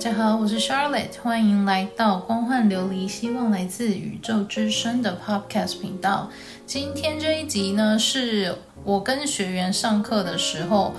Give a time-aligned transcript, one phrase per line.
[0.00, 6.30] 大家好，我是 Charlotte，欢迎来到光幻琉璃，希望来自宇宙之声的 Podcast 频道。
[6.66, 10.94] 今天这一集呢，是我跟学员上课的时候，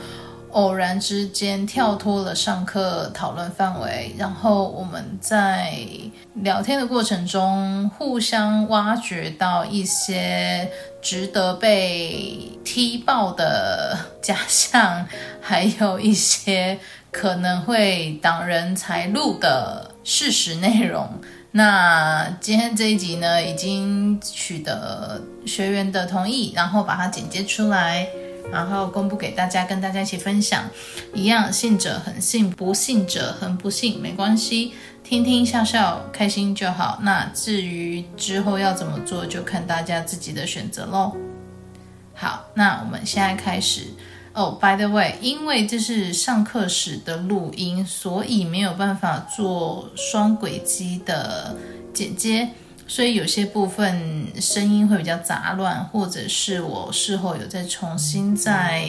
[0.52, 5.80] 偶然之间跳脱了上课讨论范围，然后我们在
[6.36, 10.70] 聊天的过程中，互相挖掘到一些
[11.02, 15.08] 值得被踢爆的假象，
[15.42, 16.78] 还有一些。
[17.12, 21.08] 可能会挡人财路的事实内容。
[21.52, 28.08] 那今天这一集呢，已经取得学员的同意，然后把它剪接出来，
[28.50, 30.64] 然后公布给大家，跟大家一起分享。
[31.14, 34.72] 一样，信者恒信，不信者恒不信，没关系，
[35.04, 37.00] 听听笑笑，开心就好。
[37.02, 41.18] 那至于之后要怎么做，就看大家自己的选择喽。
[42.14, 43.88] 好，那我们现在开始。
[44.34, 51.54] 哦、，by the way，因为这是上课时的录音，所以没有办法做双轨机的
[51.94, 52.48] 剪接，
[52.88, 58.88] 所以有些部分声音会比较杂乱，或者是我事后有再重新再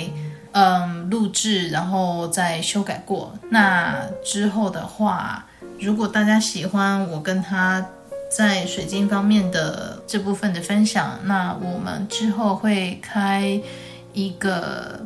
[0.52, 3.34] 嗯录制，然后再修改过。
[3.50, 5.44] 那之后的话，
[5.80, 7.84] 如果大家喜欢我跟他
[8.30, 13.60] 在水晶方面的这部分的分享，那我们之后会开
[14.12, 15.04] 一个。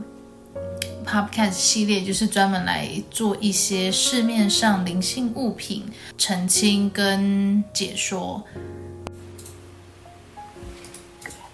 [1.06, 5.84] Podcast 系列就是专门来做一些市面上灵性物品
[6.18, 8.42] 澄清跟解说。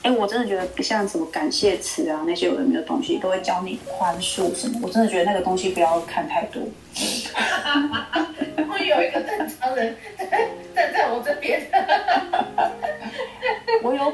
[0.03, 4.81] 哎，我真的觉得不像什么感谢词啊，那些有的没有东西，都会教你宽恕什么。
[4.83, 6.63] 我真的觉得那个东西不要看太多。
[8.67, 10.29] 会有一个正常人站
[10.75, 11.63] 在，在我这边。
[13.85, 14.13] 我有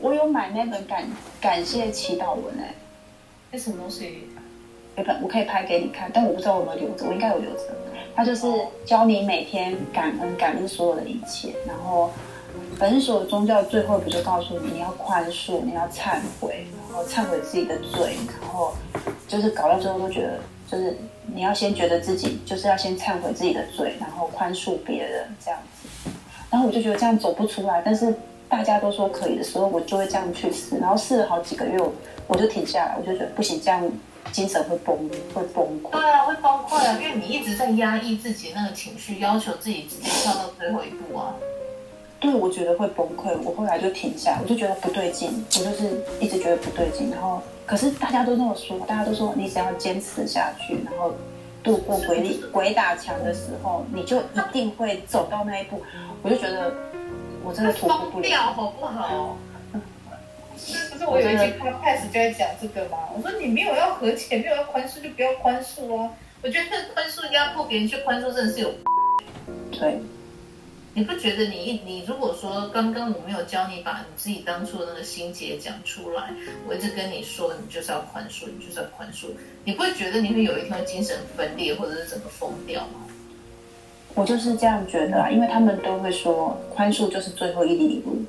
[0.00, 1.04] 我有买那本感
[1.40, 2.72] 感谢祈祷文哎，
[3.50, 4.28] 那什么东西？
[5.22, 7.60] 我可以拍给你看，但我不知道有没有留着，我应该有留着。
[8.14, 8.46] 他就是
[8.84, 11.52] 教你每天感恩，感恩所有的一切。
[11.66, 12.10] 然后，
[12.78, 18.72] 反正所有宗教最后不就告诉你，你要宽恕，你要忏悔，然后忏悔自己的罪，然后
[19.28, 20.40] 就是搞到最后都觉得，
[20.70, 20.96] 就是
[21.26, 26.10] 你要先觉得自己就是要先忏悔自己的罪，然后宽恕别人这样子。
[26.50, 28.14] 然后我就觉得这样走不出来，但是
[28.48, 30.78] 大家都说可以的时候，我就会这样去试。
[30.78, 31.78] 然后试了好几个月，
[32.26, 33.86] 我就停下来，我就觉得不行，这样。
[34.32, 34.96] 精神会崩，
[35.34, 35.90] 会崩溃。
[35.92, 41.34] 对啊，会崩溃啊，因为你一直在压抑自己那个情绪，要求自己直接跳到最后一步啊。
[42.18, 43.36] 对，我觉得会崩溃。
[43.44, 47.10] 我后来就停下，我就觉得不对劲，我就是一直觉得不对劲。
[47.10, 51.12] 然后，可是大家都这么说，大家都说你只要坚持下去，然后
[51.62, 55.82] 度过鬼力鬼打墙的时候，你就一定会走到那一步。
[56.22, 56.72] 我就觉得
[57.44, 59.36] 我真的突破不了，掉好不好？
[60.92, 62.98] 不是我有一集开开始就在讲这个吗？
[63.14, 66.10] 我说你没有要和解，没有要宽恕，就不要宽恕啊！
[66.42, 68.72] 我觉得宽恕压迫别人去宽恕，真的是有。
[69.70, 70.00] 对，
[70.94, 76.32] 你不觉得你你如果说刚刚我没有教你把你自己当初的那个心结讲出来，
[76.66, 79.26] 我一直跟你说你就是要宽恕，你就是要宽恕，
[79.64, 83.06] 你不会觉得你会有一天精神分裂或者是整个疯掉吗？
[84.14, 88.24] 我就是这样觉得啊，因为他们都会说宽恕就是最后一里路。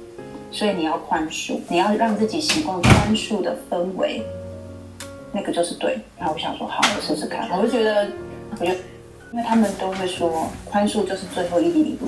[0.51, 4.21] 所以你要宽恕，你要让自己习惯宽恕的氛围，
[5.31, 5.99] 那个就是对。
[6.17, 7.49] 然后我想说，好，我试试看。
[7.51, 8.07] 我就觉得，
[8.51, 12.07] 我就因为他们都会说宽恕就是最后一里路，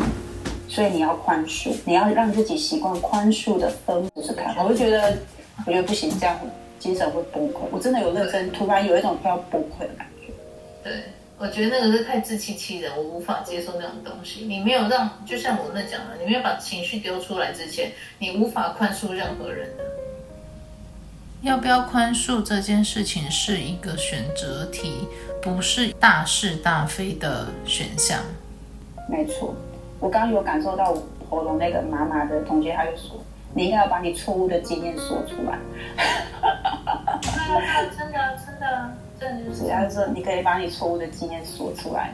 [0.67, 4.55] 所以你要宽恕，你要让自己习惯宽恕的氛围，试试看。
[4.63, 5.17] 我就觉得，
[5.65, 6.39] 我觉得不行，这样
[6.79, 7.59] 精神会崩溃。
[7.71, 10.33] 我真的有认真，突然有一种快要崩溃的感觉。
[10.83, 10.93] 对。
[11.39, 14.41] 我觉得那个是太自欺欺人，我无法接受那种东西。
[14.41, 19.85] 你没有让，就像我那讲的，你没有把情绪丢出来之前，你无法宽恕任何人的。
[21.41, 25.07] 要不要宽恕这件事情是一个选择题，
[25.41, 28.19] 不是大是大非的选项。
[29.07, 29.55] 没错，
[30.01, 35.57] 我刚刚有感受到我喉咙那个麻麻的同学，他就说，你应该要把你错误的经验说出来。
[37.97, 38.18] 真的，
[39.19, 39.49] 真的。
[39.49, 42.13] 就是，他就说你可以把你错误的经验说出来，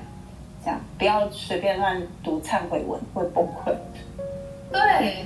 [0.64, 3.76] 这样不要随便乱读忏悔文，会崩溃。
[4.72, 5.26] 对，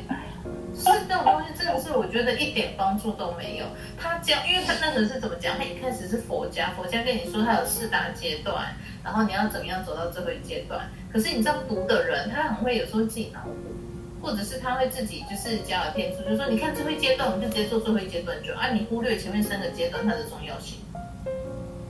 [0.75, 3.65] 所以这种东西真的是我觉得一点帮助都没有。
[3.97, 5.57] 他教，因为他那个是怎么讲？
[5.57, 8.67] 他一开始是佛家，佛家跟你说他有四大阶段，
[9.03, 10.87] 然后你要怎么样走到最后一阶段。
[11.11, 20.77] 可是你知道读的人，他很会有时候自己脑补，或者是他会自己就是加了天数，就是说你看最后阶段，我们就直接做最后阶段就啊，你忽略前面三个阶段它的重要性。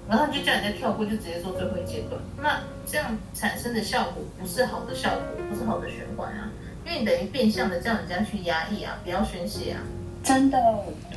[0.10, 2.20] 然后就叫人家跳过，就直接做最后一阶段。
[2.42, 6.50] 那这样产生的效果不是好的效果，不是好的循环啊！
[6.84, 9.82] 因为你等于变相的叫人家去压抑啊，不要宣泄啊。
[10.24, 10.58] 真的，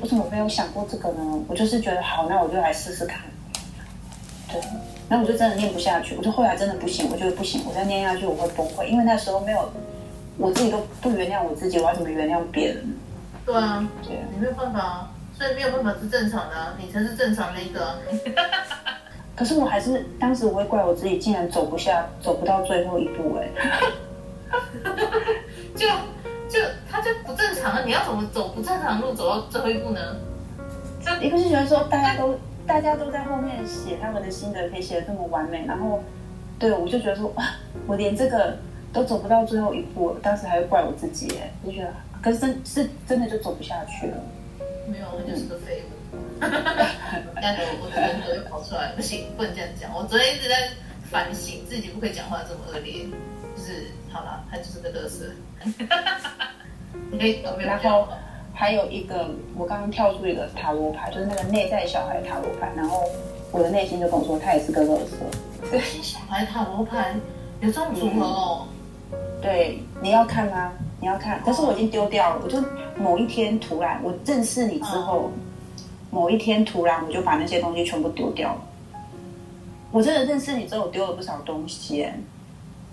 [0.01, 1.41] 我怎么没有想过这个呢？
[1.49, 3.21] 我就是觉得好，那我就来试试看。
[4.49, 4.61] 对，
[5.09, 9.73] 然后我就真的念不下去，我就后来真的不行，我觉得不行，我再念下去我会崩溃，因为那时候没有
[10.37, 12.95] 我自己都不原谅我自己，我要怎么原谅别人？
[13.47, 15.11] 对啊，对啊，你没有办法，
[15.43, 17.99] 所以没有办法是正常的，啊，你才是正常的一个，啊。
[19.35, 23.81] 可是我还是当时我会怪我自己，竟然走不下，走不到最后一步，欸， 哎，
[25.75, 25.89] 就
[26.49, 30.01] 就他就不正常了，你要怎么走不正常的路走到最后一步呢？
[31.21, 36.05] 一个是觉得说大家都大家都在后面写他们的心得，可以写的这么完美，然后
[36.57, 37.45] 对我就觉得说哇，
[37.89, 38.57] 我连这个
[38.93, 41.93] 都走不到最后一步，当时还会怪我自己，哎，就觉得，
[42.23, 44.17] 可是真是真的就走不下去了。
[44.87, 45.91] 没有，我就是个废物。
[47.41, 49.95] 但是我人格又跑出来，不行，不能这样讲。
[49.95, 50.69] 我昨天一直在
[51.11, 53.05] 反省自己，不可以讲话这么恶劣。
[53.57, 55.27] 就是好了，他就是个乐色。
[55.61, 56.49] 哈哈哈哈
[57.61, 58.09] 然后
[58.55, 62.71] 还有一个，我刚刚跳出一个塔罗牌，就是那个内在小孩塔罗牌。
[62.77, 63.05] 然后
[63.51, 65.17] 我的内心就跟我说，他也是个乐色。
[65.71, 67.15] 内心小孩塔罗牌
[67.61, 68.67] 有这种组合哦？
[69.41, 70.73] 对，你要看吗？
[71.01, 71.41] 你要看？
[71.45, 72.41] 可是我已经丢掉了。
[72.43, 72.59] 我就
[73.03, 75.33] 某一天突然，我认识你之后。
[75.35, 75.41] 嗯
[76.15, 78.61] 某一天，突然我就把那些东西全部丢掉了。
[79.91, 82.07] 我真的认识你之后，我丢了不少东西。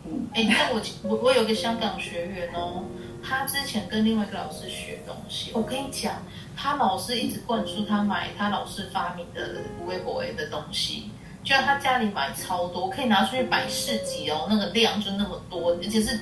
[0.06, 2.86] 嗯，哎，你看我我我有个香港学员哦，
[3.22, 5.52] 他之前跟另外一个老师学东西。
[5.54, 6.14] 我跟你讲，
[6.56, 11.10] 他老师一直灌输他买他老师发明的微博的东西，
[11.44, 16.22] 就像他家里买超多，可以拿出去摆市集哦，那个量就那么多，而且是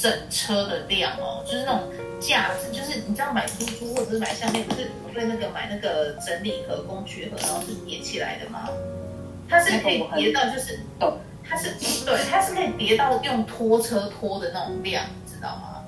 [0.00, 1.82] 整车的量哦，就是那种。
[2.20, 8.68] 架子就是你知道买珠珠或者是买项链，不是会那个买那个整理盒、工具盒，然后是叠起来的吗？
[9.48, 11.70] 它是可以叠到，就是懂，它是
[12.04, 15.82] 对，它是可以叠到用拖车拖的那种量，你知道吗？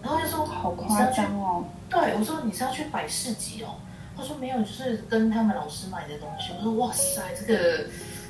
[0.00, 1.64] 然后就说好夸张哦。
[1.90, 3.74] 对，我说你是要去百市集哦。
[4.16, 6.52] 他说没有，就是跟他们老师买的东西。
[6.56, 7.86] 我说哇塞，这个。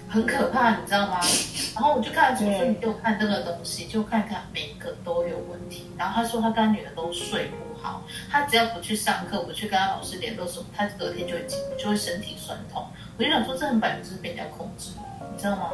[0.09, 1.21] 很可怕，你知道吗？
[1.75, 5.91] 然后我就看，我说你给我看这个东西，就看看每个都有问题。
[5.99, 11.47] 然后他说他跟他女儿都睡不好，他只要不去上课，不去跟他老师联络什么，他隔天就会
[11.79, 12.87] 就会身体酸痛。
[13.19, 14.91] 我就想说，这很摆明就是被人家控制，
[15.35, 15.71] 你知道吗？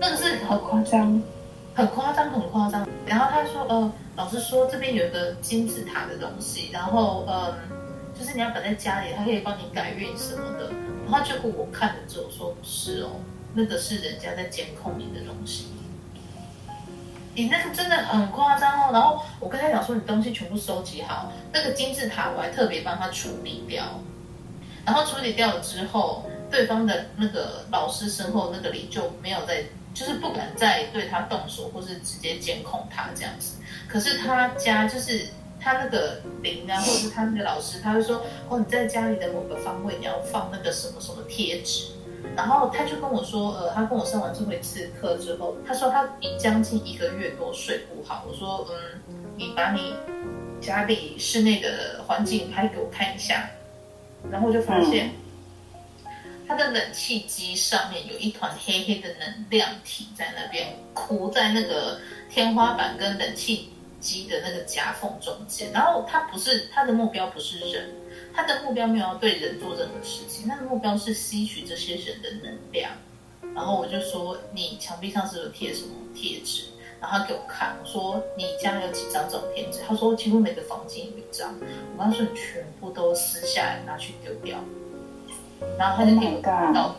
[0.00, 1.22] 那个是很夸张，
[1.74, 2.86] 很夸张，很夸张。
[3.06, 7.54] 然后他说，呃，老师说这边有一个金字塔的东西，然后呃，
[8.16, 10.70] 就是你要摆在家里，他可以帮你改运什么的。
[11.04, 13.10] 然后结果我看了之后说，不是哦。
[13.54, 15.66] 那个是人家在监控你的东西，
[17.34, 18.90] 你那个真的很夸张哦。
[18.92, 23.84] 然后我跟他讲说，你东西全部收集好，那个金字塔我还特别帮他处理掉。
[24.84, 29.62] 然后处理掉了之后，对方的那个老师身后那个灵就没有再，
[29.94, 33.56] 就是不敢再对他动手，或是直接监控他这样子。
[33.86, 35.28] 可是他家就是
[35.60, 41.92] 他那个灵啊，或者是他那个老师，他会说哦，你在家里的某个方位你要放那个什么什么贴纸。
[42.34, 48.24] 然后他就跟我说，呃，他跟我上完最后一次课之后，他说他已将近一个月都睡不好。
[48.26, 49.94] 我说，嗯，你把你
[50.60, 53.50] 家里室内的环境拍给我看一下。
[54.30, 55.10] 然后我就发现，
[56.48, 61.98] 他的冷气机上面有一团黑黑的能量体在那边，哭在那个
[62.30, 63.68] 天花板跟冷气
[64.00, 65.70] 机的那个夹缝中间。
[65.72, 67.90] 然后他不是，他的目标不是人。
[68.34, 72.90] 他的目标没有要对人做任何事情，他的目标是吸取这些人的能量。
[73.54, 76.64] 然后我就说：“你墙壁上是不是贴什么贴纸？”
[76.98, 81.54] 然后他给我看，我说：“你家有几张这种贴纸？”他说：“几乎每个房间有一张。”
[81.94, 84.58] 我跟他说：“你全部都撕下来拿去丢掉。”
[85.78, 86.96] 然后他就给我看到，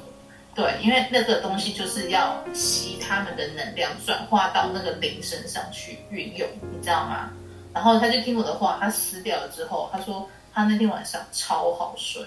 [0.53, 7.31] 对，因为那个东西就是要吸他们的能量，转化到那个灵身上去运用，你知道吗？
[7.73, 10.29] 然后他就听我的话，他撕掉了之后，他说。
[10.53, 12.23] 他那天晚上超好睡，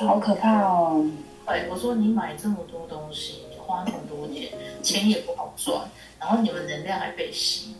[0.00, 1.06] 好可怕哦！
[1.44, 4.48] 哎，我说你买这么多东西，花那么多钱，
[4.82, 5.82] 钱也不好赚，
[6.18, 7.76] 然后你们能量还被吸。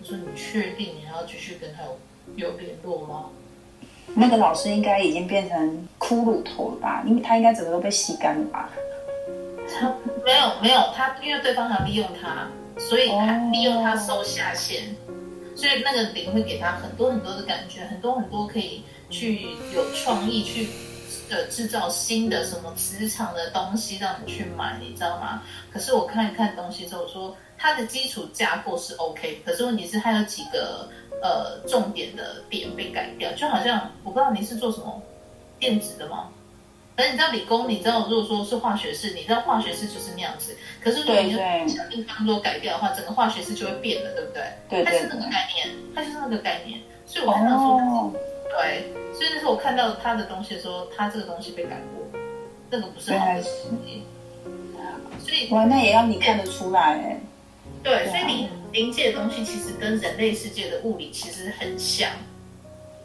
[0.00, 1.98] 我说你确定你还要继续跟他有
[2.36, 3.26] 有联络吗？
[4.14, 7.02] 那个老师应该已经变成骷髅头了吧？
[7.06, 8.70] 因为他应该整个都被吸干了吧？
[9.68, 9.94] 他
[10.24, 14.96] 没有没有，他因为对方想利用他，所以他利用他收下线。
[15.06, 15.09] 哦
[15.60, 19.42] 所以那个灵会给他很多很多的感觉，很多很多可以去
[19.74, 20.66] 有创意去
[21.28, 25.42] 呃制造新的什么磁场的东西让你去买，你知道吗？
[25.70, 30.88] 可是我看一看东西之后说，它的基础架构是 OK，可是问题是它有几个
[31.22, 35.02] 呃重点的点被改掉，就好像我不知道你是做什么
[35.58, 36.30] 电子的吗？
[36.96, 40.56] 而你知道理工，你知道如果说是化学式，你知道化学式就是那样子。
[40.82, 41.32] 可是如果你
[41.68, 44.42] 想地方如果改掉的话，整个化学式就会变了，对不对？
[44.68, 46.78] 对，它是那个概念，它就是那个概念。
[47.06, 48.12] 所以我看到说、哦，
[48.50, 52.20] 对，所以那时候我看到他的东西的时候，他这个东西被改过，
[52.70, 54.02] 这个不是好的东西。
[55.18, 57.20] 所以哇，那也要你看得出来哎。
[57.82, 62.10] 对，所以你临界的东西其实跟人类世界的物理其实很像。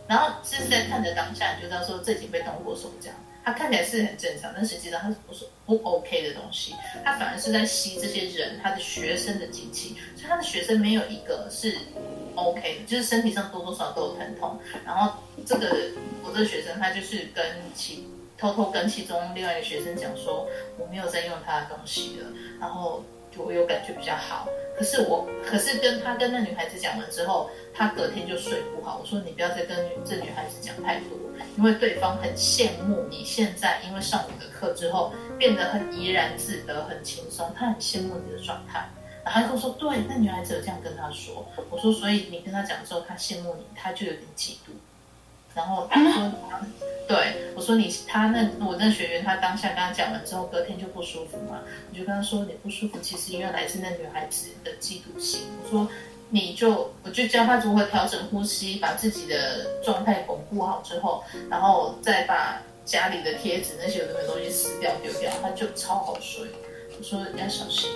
[0.08, 3.10] 然后就是在看着当下，你就知道说这已经被动过手脚，
[3.45, 6.73] 他看起来是很正常，但实际上他是不是不 OK 的东西？
[7.03, 11.77] 他反而是在吸这些人他的学生的精气，所以他的学生没有一个是
[12.33, 14.59] OK 的，就是身体上多多少少都有疼痛。
[14.83, 15.91] 然后这个
[16.23, 20.49] 我这个学生他就是跟其偷偷跟其中另外一个学生讲说，
[20.79, 22.27] 我没有在用他的东西了，
[22.59, 23.05] 然后
[23.38, 24.48] 我有感觉比较好。
[24.77, 29.00] 可是我，可是跟他跟那女孩子讲完之后，他隔天就睡不好。
[29.01, 31.18] 我说你不要再跟女这女孩子讲太多，
[31.58, 38.86] 因为对方很羡慕你现在，因为上我的课之后变得很怡然自得、很轻松，他很羡慕你的状态。
[39.24, 41.48] 然后他跟我说，对，那女孩子有这样跟他说。
[41.70, 44.75] 我说，所以你跟他讲之后，他羡慕你，他就有点嫉妒。
[45.55, 46.31] 然后他说，
[47.07, 55.43] 对，我说你他那我那学员他当下跟他讲完之后，隔天就不舒服嘛，我就跟他说，你不舒服其实因为来自那女孩子的嫉妒心。
[55.63, 55.88] 我说
[56.29, 66.47] 你就我就教他如何调整呼吸，把自己的状态巩固好之后，然后再把家里的贴纸那些有的没的东西撕掉丢掉，他就超好睡。
[66.97, 67.89] 我说要小心。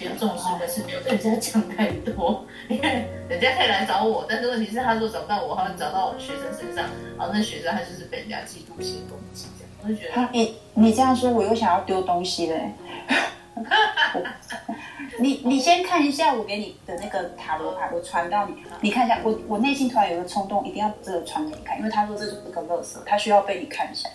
[0.00, 6.86] 比较重视的是别人家讲太多，因为人家可以来找我，但是问题是他如果找不到我，他会找到我学生身上，
[7.18, 12.72] 然后那学生他就是被人家嫉妒心攻击这样，我就觉得他你你这样说，我又想要丢东西嘞。
[15.18, 24.08] 你你先看一下我给你的那个塔罗牌，我传到你，你看一下，我我内心突然有个冲动，一定要这个传给你看，因为他说这是个乐色，他需要被你看一下。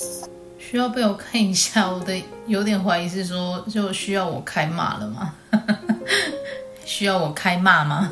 [0.57, 2.13] 需要被我看一下，我的
[2.47, 5.33] 有点怀疑是说，就需要我开骂了吗？
[6.85, 8.11] 需要我开骂吗？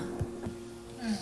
[1.02, 1.18] 嗯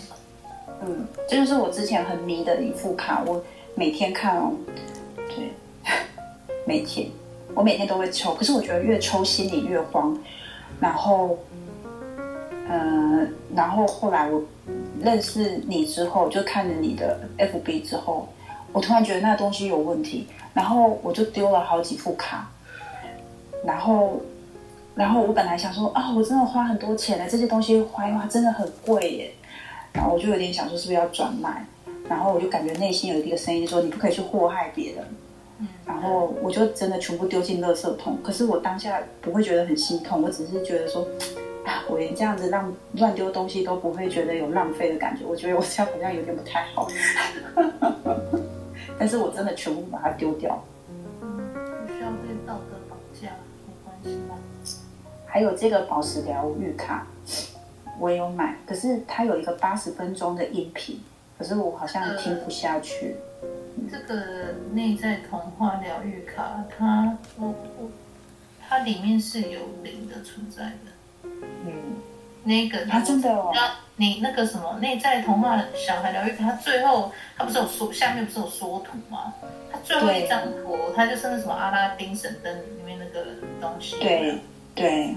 [0.84, 3.42] 嗯，这就是我之前很迷的一副卡，我
[3.74, 4.52] 每天看哦，
[5.28, 5.52] 对，
[6.66, 7.08] 每天
[7.54, 10.16] 我每天都会抽，可是我觉得越抽心里越慌，
[10.80, 11.38] 然后，
[12.68, 14.42] 嗯、然后后来我
[15.00, 18.28] 认识你之后，就看了你的 FB 之后，
[18.72, 20.26] 我突然觉得那东西有问题。
[20.54, 22.50] 然后我就丢了好几副卡，
[23.64, 24.20] 然后，
[24.94, 29.32] 然后我本来想说啊，我真的花很多钱了，这些东西花一花真的很贵耶，
[29.92, 31.64] 然后我就有点想说是不是要转卖，
[32.08, 35.04] 然后我就感觉内心有一个声音说你不可以去祸害别人，
[35.86, 38.18] 然后我就真的全部丢进垃圾桶。
[38.22, 41.06] 可是我当下不会觉得很心痛，我只是觉得说
[41.64, 46.88] 啊，我连这样子让乱丢东西都不会觉得有浪费的感觉，我觉得我这样好像有点不太好。
[48.98, 50.62] 但是我真的全部把它丢掉。
[51.20, 53.30] 嗯，不需要被道德绑架，
[53.66, 54.36] 没关系吧？
[55.26, 57.06] 还有这个宝石疗愈卡，
[57.98, 61.00] 我也有买，可是它有一个八十分钟的音频，
[61.38, 63.16] 可是我好像听不下去。
[63.42, 63.48] 呃、
[63.90, 67.90] 这个内在童话疗愈卡，它我我
[68.60, 71.30] 它里面是有灵的存在的。
[71.64, 71.72] 嗯，
[72.44, 73.52] 那个啊真的哦。
[73.96, 79.32] 你那个什么内在童话小孩疗愈，他最后他不是有缩下面不是有缩图吗？
[79.70, 83.26] 他最后一张图，他就是那什么阿拉丁神灯里面那个
[83.60, 83.96] 东西。
[84.00, 84.38] 对
[84.74, 85.14] 对，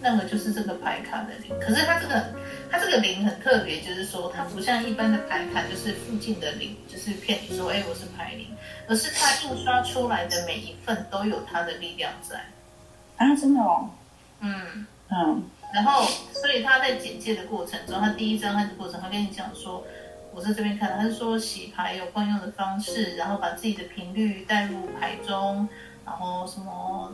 [0.00, 1.56] 那个就是这个牌卡的灵。
[1.60, 2.24] 可是他这个
[2.70, 8.48] 他这个灵很特别，就是说它不像一般的牌卡，就是附近的灵，就是骗你说哎我是牌灵，
[8.88, 12.36] 而是它印刷出来的每一份都有它的力量在。
[13.18, 13.90] 啊，真的哦。
[14.40, 15.44] 嗯嗯。
[15.72, 16.04] 然后，
[16.40, 19.84] 所以他在简介的过程中，他第一章开始过程，他跟你讲说，
[20.32, 25.68] 我在这边看，他是说洗牌有惯用的方式，然后把自己的频率带入牌中，
[26.06, 27.12] 然后什么，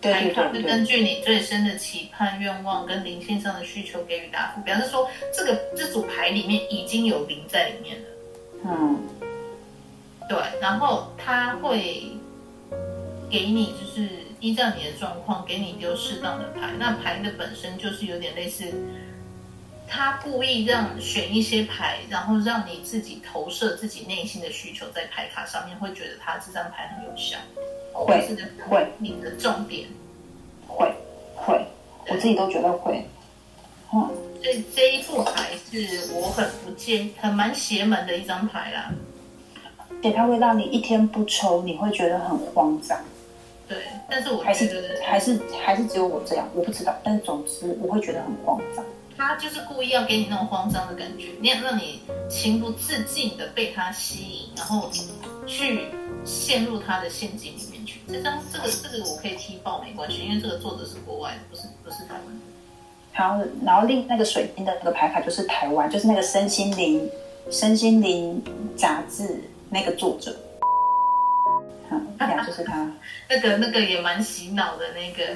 [0.00, 8.08] 牌卡会根据你最深的期盼、愿望跟灵性上的需求给予答复，表示说这个这组牌里面已经有灵在里面了。
[8.64, 8.98] 嗯，
[10.28, 12.02] 对，然后他会
[13.30, 14.23] 给你就是。
[14.44, 16.72] 依照你的状况，给你丢适当的牌。
[16.78, 18.70] 那牌的本身就是有点类似，
[19.88, 27.38] 他故意让选一些牌，然后让你自己投射自己内心的需求在牌卡上面，会觉得他这张牌很有效。
[27.94, 28.20] 会
[28.68, 29.88] 会，你的重点
[30.66, 30.92] 会
[31.34, 31.64] 会，
[32.08, 33.02] 我自己都觉得会。
[33.94, 34.10] 嗯，
[34.42, 38.92] 所以这一副牌是我很不建议，很蛮邪门的一张牌啦。
[40.02, 42.98] 对，它会让你一天不抽，你会觉得很慌张。
[43.68, 43.78] 对，
[44.10, 46.94] 但是我还是还是还是只有我这样，我不知道。
[47.02, 48.84] 但是总之，我会觉得很慌张。
[49.16, 54.90] 他就是故意要给你那种慌张的感觉，那样让你情不自禁的被他吸引，然后
[55.46, 55.86] 去
[56.24, 58.00] 陷入他的陷阱里面去。
[58.08, 62.40] 这张这个这个我可以踢爆没关系，因为这个作者是国外的，不是不是台湾的。
[63.12, 67.08] 然后然后另那个水晶的那个牌卡就是台湾，就是那个身心灵
[67.50, 68.42] 身心灵
[68.76, 69.40] 杂志
[69.70, 70.36] 那个作者。
[72.18, 72.90] 嗯呀，就是他。
[73.28, 75.34] 那个那个也蛮洗脑的那个，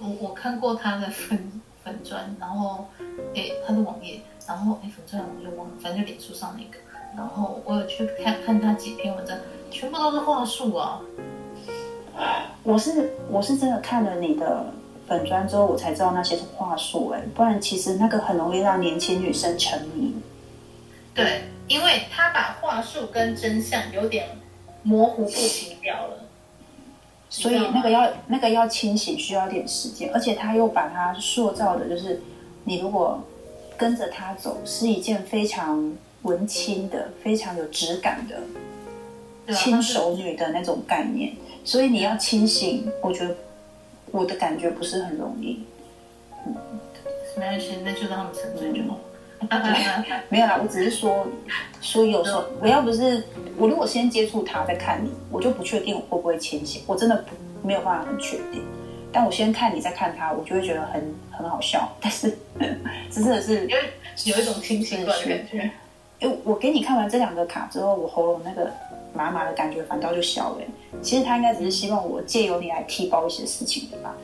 [0.00, 2.88] 我我看过他的粉粉砖，然后
[3.34, 6.78] 诶他的网页，然后诶粉砖我就忘了，反正就脸书上那个，
[7.16, 9.36] 然后我有去看看他几篇文章，
[9.70, 11.00] 全部都是话术啊。
[12.62, 14.72] 我是我是真的看了你的
[15.06, 20.14] 粉砖之后，我才知道那些是话术哎，不然其实那个很容易让年轻女生沉迷。
[21.14, 24.28] 对，因为他把话术跟真相有点
[24.86, 26.18] 模糊不清掉了，
[27.28, 32.22] 所以那个要那个要清醒需要点时间，而且他又把它塑造的，就是
[32.62, 33.20] 你如果
[33.76, 41.34] 跟着他走，是一件非常文青的、非常有质感的轻熟女的那种概念。
[41.64, 43.34] 所以你要清醒，我觉得
[44.12, 45.64] 我的感觉不是很容易。
[46.46, 46.54] 嗯，
[47.36, 49.00] 没关系，那就让他们沉醉就好。
[50.28, 51.26] 没有啦，我只是说
[51.80, 53.22] 说有时候我要不是
[53.56, 58.62] 我如果先接触他再看你，我就不确定我会不会清醒，我真的不没有办法很确定。
[59.12, 61.88] 但我先看你再看他，我就会觉得很很好笑。
[62.00, 62.36] 但是
[63.10, 63.76] 真的是有
[64.34, 65.70] 有一种清醒的感觉。
[66.18, 68.72] 因为我给你看完这两个卡之后，我喉咙那个。
[69.14, 70.58] 麻麻的感觉反倒就小了。
[71.00, 74.14] 其实他应该只是希望我借由你来踢包一些事情，对吧？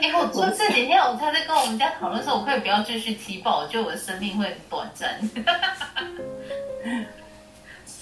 [0.00, 5.18] 哎、欸，我说这几天我他在跟我们家讨论说，我可以不要继续提报，我觉得我的生命会很短暂。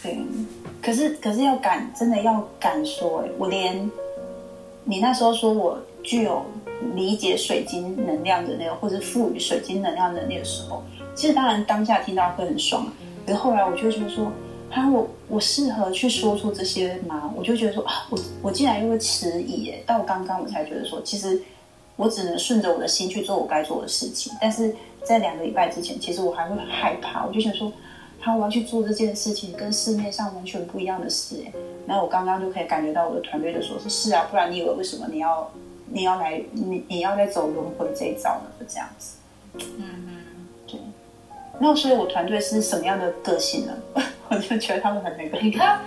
[0.03, 0.19] 对，
[0.83, 3.23] 可是可是要敢，真的要敢说。
[3.23, 3.91] 哎，我连
[4.85, 6.45] 你那时候说我具有
[6.95, 10.83] 理解水晶能量的那个，或者赋予水晶能量能力的时候，
[11.15, 12.87] 其实当然当下听到会很爽，
[13.27, 14.31] 可是后来我就觉得说。
[14.71, 17.29] 啊，我我适合去说出这些吗？
[17.35, 21.43] 我就觉得说啊，我我竟然又会迟疑耶，到刚刚我才觉得说，其实
[22.01, 24.33] 我只能顺着我的心去做我该做的事情。
[24.41, 27.71] 但是在两个礼拜之前，其实我还会很害怕，我就想说，
[28.19, 31.53] 好，我要去做这件事情，跟市面上完全不一样的事耶。
[31.87, 35.53] 然后我刚刚就可以感觉到我的团队就说是是啊，不然你以为为什么你要
[35.87, 38.51] 你要来你你要再走轮回这一招呢？
[38.59, 39.17] 就这样子。
[39.55, 40.81] 嗯嗯，对。
[41.59, 43.77] 那所以，我团队是什么样的个性呢？
[44.31, 45.39] 我就觉得他们很那个。
[45.41, 45.81] 你看，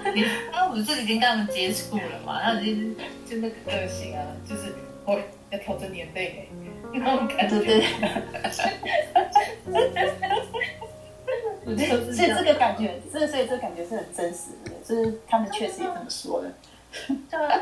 [0.70, 2.68] 我们这已经跟他们接触了嘛，然后就
[3.28, 5.18] 就那个个性啊，就是我
[5.54, 6.32] 要调整年龄，
[6.94, 7.60] 那种感觉。
[7.60, 7.80] 对对
[9.94, 10.04] 对。
[12.14, 16.52] 所以这个感觉，这所以这个感觉是很真实的，就是他们确实也这么说的。
[17.32, 17.60] 对啊，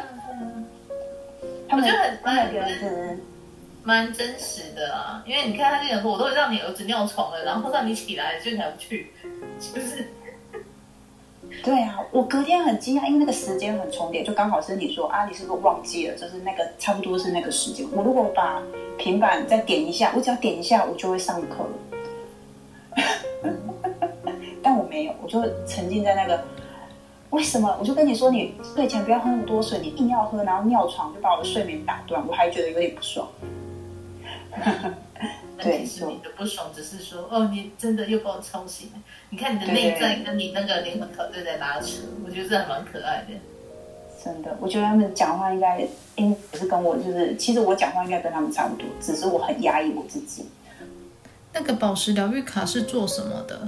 [1.69, 3.19] 他们就很蛮蛮
[3.83, 9.11] 蛮真实的啊，因为你看他这样说，我都会让你儿子尿床了，然后让你起来就才不去，
[9.59, 10.05] 就是。
[11.63, 16.15] 对啊，我隔天很惊讶，因为那个时间很重叠，就刚好是你说啊，你是不是忘记了？
[16.15, 17.85] 就是那个差不多是那个时间。
[17.93, 18.61] 我如果把
[18.97, 21.69] 平板再点一下，我只要点一下，我就会上课了。
[24.63, 26.43] 但我没有，我就沉浸在那个
[27.29, 27.77] 为什么？
[27.79, 33.27] 我就跟你说，你睡前不要喝那么多水，你硬要喝，然后尿床就把我的睡眠打断，我还觉得有点不爽。
[35.61, 38.99] 对，其实你的不爽只是说，哦，你真的又把我吵醒了。
[39.29, 43.33] 你看你的内在跟你那个灵魂团队在拉扯，我觉得这还蛮可爱的。
[44.23, 45.83] 真的，我觉得他们讲话应该，
[46.15, 50.45] 应不是跟我，就是其实我讲话应该跟他们差不多，只是我很压抑我自己。
[51.53, 53.67] 那个宝石疗愈卡是做什么的？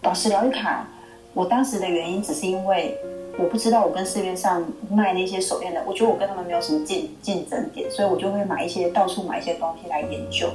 [0.00, 0.86] 宝石疗愈卡，
[1.34, 2.98] 我当时的原因只是因为
[3.36, 10.48] 我不知道我跟市面上卖那些手链的，我觉得我跟他们没有什么竞竞争点，所以我就会买一些到处买一些东西来研究。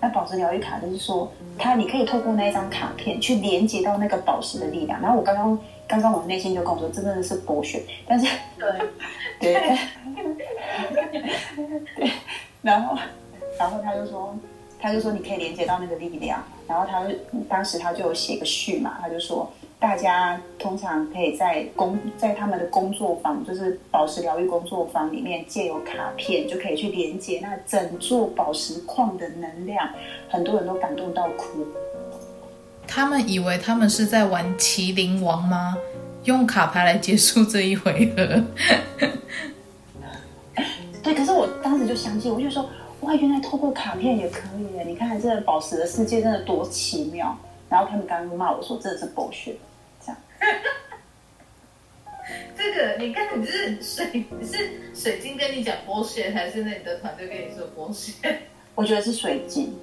[0.00, 5.00] 那宝石疗愈卡就是说，它你可以透过那一张卡片去连接到那个宝石的力量。
[5.00, 8.26] 然后我刚刚刚刚我内心就跟我说，这真的是剥削，但是
[8.58, 8.70] 对
[9.40, 9.78] 对
[11.96, 12.10] 对，
[12.62, 12.96] 然后
[13.58, 14.36] 然后他就说，
[14.78, 16.44] 他就说你可以连接到那个力量。
[16.68, 17.04] 然后他
[17.48, 19.50] 当时他就有写个序嘛，他就说。
[19.80, 29.88] 大家通常可以在工在他们的工作坊，就是宝石疗愈工作坊里面，借由卡片就可以去连接那整座宝石矿的能量。
[30.28, 31.64] 很多人都感动到哭。
[32.88, 35.76] 他们以为他们是在玩麒麟王吗？
[36.24, 38.42] 用卡牌来结束这一回合。
[41.04, 42.68] 对，可是我当时就相信，我就说，
[43.00, 44.84] 哇，原来透过卡片也可以耶！
[44.84, 47.36] 你看这个宝石的世界真的多奇妙。
[47.70, 49.56] 然后他们刚刚骂我说，这是 bullshit。
[52.56, 58.36] 这 个你看，你是水是水晶跟你讲 bullshit，还是那你的团队跟你说 bullshit？
[58.74, 59.74] 我觉得是水晶，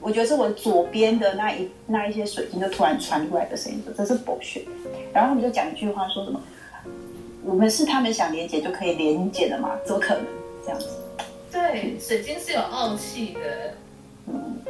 [0.00, 4.64] 我觉得是我左边的那一那一些水晶就突然传出来的声音，说这是 bullshit。
[5.12, 6.40] 然后他们就讲一句话，说什么？
[7.44, 9.78] 我们是他们想连接就可以连接的嘛？
[9.86, 10.24] 怎么可能
[10.64, 10.88] 这样子？
[11.72, 13.74] 对，水晶是有傲气的。
[14.26, 14.60] 嗯，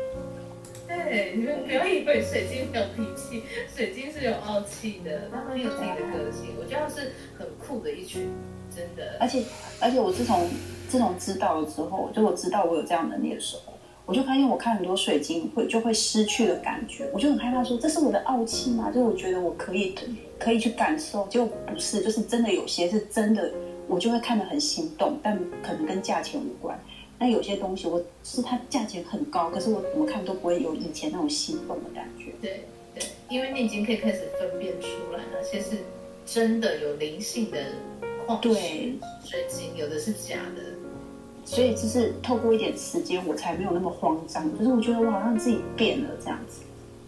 [0.87, 3.43] 对对，你们不要以为水晶没有脾气，
[3.75, 6.55] 水晶是有傲气的，他们有自己的个性。
[6.59, 8.31] 我觉得是很酷的一群，
[8.75, 9.17] 真的。
[9.19, 9.43] 而且
[9.81, 10.49] 而且我自从
[10.89, 13.73] 自从知道了之后，就我知道我有这样能力的时候，
[14.07, 18.91] 我就发现我看很多水晶会就会失去了感觉，我就很害怕说这是我的傲气吗？
[18.91, 19.95] 就是我觉得我可以
[20.39, 23.51] 可以去感受，结果不是，就是真的有些是真的，
[23.87, 26.79] 我就会看得很心动，但可能跟价钱无关。
[27.23, 32.33] 那有些东西，我是它价钱很高，可是我怎么看都不会有以前那种心动的感觉。
[32.43, 32.65] 对
[32.97, 35.77] 对，因为你已经可以开始分辨出来哪些是
[36.27, 37.59] 真的有灵性的
[38.27, 38.49] 矿石
[39.25, 40.63] 水晶，有的是假的。
[41.45, 44.59] 所以就是透过一点时间，我才没有那么慌张。
[44.59, 46.63] 就是我觉得我好像自己变了这样子。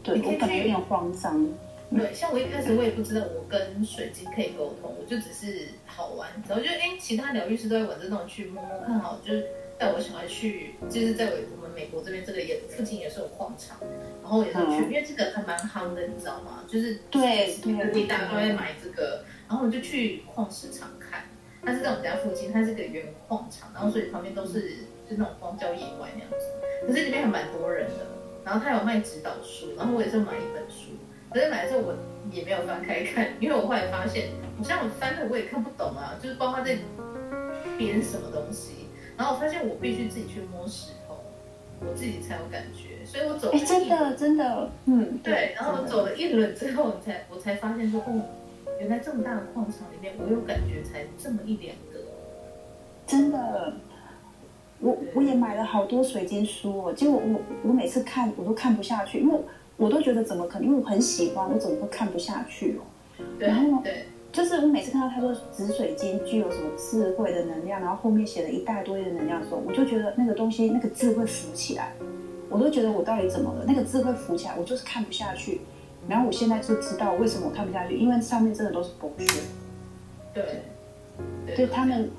[0.04, 1.44] 对，我本来有点慌张。
[1.90, 9.44] 对，像我一开始我也不知道我跟水晶可以沟通，我就只是好玩，然后就哎，其他疗愈师都在玩这种去摸摸看好，就是。
[9.78, 13.76] 带我小孩去，就是在我们美国这边这个也附近也是有矿场，
[14.22, 16.64] 然后也是去，嗯、因为这个还蛮夯的，你知道吗？
[16.68, 21.24] 就是对，对，大家都在买这个，然后我就去矿石场看，
[21.62, 24.60] 它是在我们家附近，它是个原矿场，然后所以旁边都是
[25.08, 26.46] 就那种荒郊野外那样子，
[26.86, 28.06] 可是里面还蛮多人的，
[28.44, 30.92] 然后他有卖指导书，然后我也是买一本书，
[31.32, 31.94] 可是买的时候我
[32.30, 36.78] 也没有翻开看，因为我后来发现，好像我翻的我也看不懂啊，就是包括在
[37.76, 38.73] 编什么东西。
[39.16, 41.16] 然后我发现我必须自己去摸石头，
[41.80, 43.56] 我自己才有感觉，所以我走了。
[43.56, 45.54] 哎，真的真的，嗯，对。
[45.54, 48.22] 然后我走了一轮之后，我才我才发现说，哦，
[48.80, 52.00] 原来这么大的矿场里面，我有感觉才这么一两个。
[53.06, 53.74] 真的，
[54.80, 59.38] 我我也买了好多水晶书哦，结果我我每次看我都看不下去，因为
[59.76, 60.66] 我都觉得怎么可能？
[60.66, 62.82] 因为我很喜欢，我怎么会看不下去哦？
[63.38, 64.06] 对，然后对。
[64.34, 71.92] 就是我每次看到他说紫水晶具有什么智慧的能量，然后后面写了一大堆的能量的时候，我就觉得那个东西那个字会浮起来，
[72.50, 73.64] 我都觉得我到底怎么了？
[73.64, 75.60] 那个字会浮起来，我就是看不下去。
[76.08, 79.40] 然后我现在就知道为什么我看不下去，因为上面真的都是狗血。
[80.34, 80.44] 对，
[81.54, 82.10] 对他们，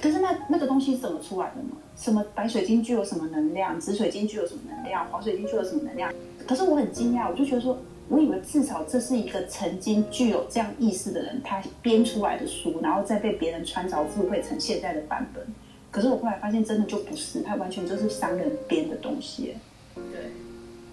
[0.00, 1.70] 可是那那个东西是怎么出来的呢？
[1.96, 3.80] 什么白水晶具有什么能量？
[3.80, 5.04] 紫水晶具有什么能量？
[5.10, 6.12] 黄水晶具有什么能量？
[6.46, 7.76] 可是我很惊讶，我就觉得说。
[8.08, 15.44] 我以为至少这是一个曾经具有这样意识的人，他编出来的书，然后再被别人穿凿附会成现在的版本。
[15.90, 19.54] 可是我后来发现，真的就不是，它完全就是商人编的东西。
[19.94, 20.30] 对，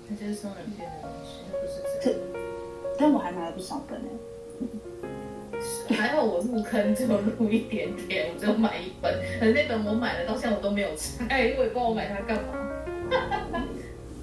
[0.08, 2.39] 那就是商人编的东西，不是真的。
[2.97, 4.08] 但我还买了不少本呢。
[5.89, 7.06] 还好我入坑就
[7.38, 9.13] 入一点点，我只有买一本。
[9.39, 12.50] 可是那本我买了，到现在我都没有拆，因为帮我买它干嘛？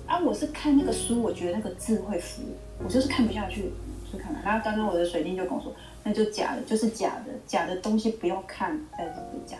[0.06, 2.42] 啊，我是看那个书，我觉得那个字会浮，
[2.82, 3.72] 我就是看不下去，
[4.12, 4.38] 就看了。
[4.44, 5.72] 然后刚刚我的水晶就跟我说，
[6.04, 9.56] 那就假的，就是假的，假的东西不要看，但是不假。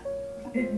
[0.53, 0.71] 对，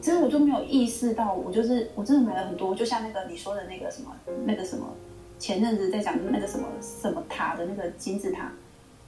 [0.00, 4.86] 其实我就没有意识到，我就是我真的买了很多，就像那个你说的那个什么，那个什么，
[5.38, 8.50] 前阵子在讲那个什么什么塔的那个金字塔，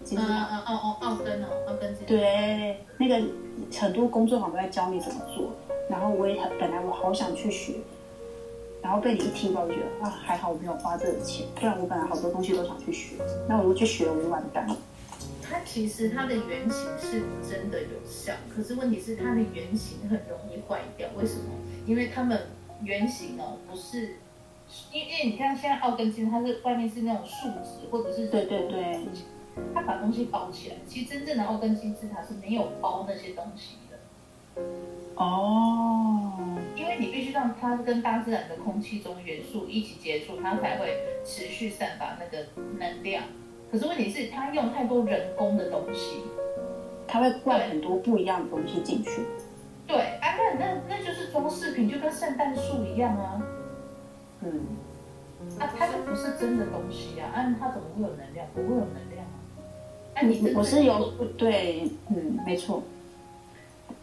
[0.04, 2.06] 金字塔，哦哦哦，奥根哦，奥根金。
[2.06, 3.20] 对，那个
[3.80, 5.50] 很多工作坊都在教你怎么做，
[5.88, 7.74] 然后我也很本来我好想去学。
[8.82, 13.16] 然后被你一听到，我就觉得啊，还好我没有花这个钱，不然我本来好多东西都想去学。
[13.48, 14.76] 那我如果去学，我就完蛋了。
[15.42, 21.08] 它其实它的原型是真的有效，可是问题是它的原型很容易坏掉。
[21.16, 21.50] 为什么？
[21.86, 22.40] 因为他们
[22.82, 24.16] 原型哦不是，
[24.92, 29.00] 因为因为你看现在奥根金它是外面是那种树脂或者是对对对，
[29.74, 30.76] 它把东西包起来。
[30.88, 34.62] 其实真正的奥根金字塔是没有包那些东西的。
[35.16, 36.32] 哦，
[36.74, 42.46] 因为你必须让它跟大自然的空气中元素一起接触，它才会持续散发那个
[42.78, 43.24] 能量。
[43.70, 46.22] 可是问题是，它用太多人工的东西，
[47.06, 49.10] 它会灌很多不一样的东西进去。
[49.86, 53.42] 对，啊，那那那就是装饰品，就跟圣诞树一样啊。
[54.42, 54.60] 嗯，
[55.58, 58.46] 啊，它就不是真的东西啊，啊，它怎么会有能量？
[58.54, 59.36] 不会有能量啊。
[60.14, 62.82] 啊你我是有对，嗯，没错。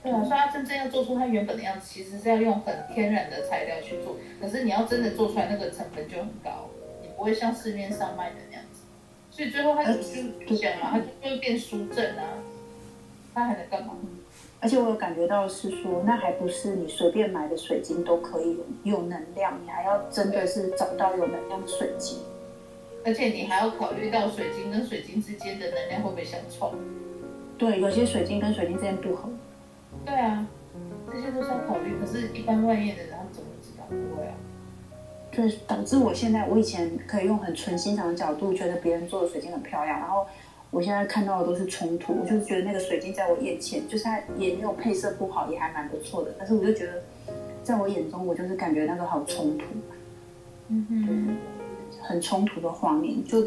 [0.03, 4.17] 对啊，所以它真正要做出它原本的样子，其实是要用很天然的材料去做。
[4.41, 6.69] 可是你要真的做出来，那个成本就很高，
[7.01, 8.81] 你不会像市面上卖的那样子。
[9.31, 9.93] 所以最后它就
[10.45, 12.23] 就讲嘛，它就会变书证啊，
[13.33, 13.93] 它还能干嘛？
[14.59, 22.17] 而且我有感觉到是说，那还不是你随便买的水晶都可以有有能量，你还要真的是找到有能量的水晶。
[23.05, 26.73] 而且你还要考虑到水晶跟水晶之间的能量会不会相冲？
[27.57, 29.29] 对，有些水晶跟水晶之间不合。
[30.07, 30.47] 对啊，
[31.11, 31.97] 这些都是要考虑。
[31.99, 33.83] 可是，一般外面的人他怎么知道？
[33.89, 34.33] 不会啊。
[35.29, 39.99] 就是导致我现在，我以前可以用很纯欣赏的角度，觉得别人做的水晶很漂亮。
[39.99, 40.25] 然后，
[40.71, 42.15] 我现在看到的都是冲突。
[42.19, 46.33] 我就是觉得那个水晶在我眼前，就是它也没有配色不好，也还蛮不错的。
[46.39, 47.03] 但是，我就觉得，
[47.61, 49.65] 在我眼中，我就是感觉那个好冲突。
[50.69, 51.37] 嗯哼，
[52.01, 53.45] 很冲突的画面，就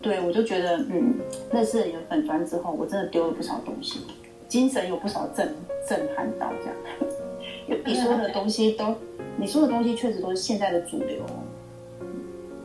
[0.00, 1.14] 对我就觉得，嗯，
[1.52, 4.06] 认识了你的粉砖之后，我真的丢了不少东西，
[4.48, 5.54] 精神有不少震
[5.86, 6.74] 震撼到这样。
[7.84, 8.96] 你说的东西都，
[9.36, 11.22] 你说的东西确实都是现在的主流。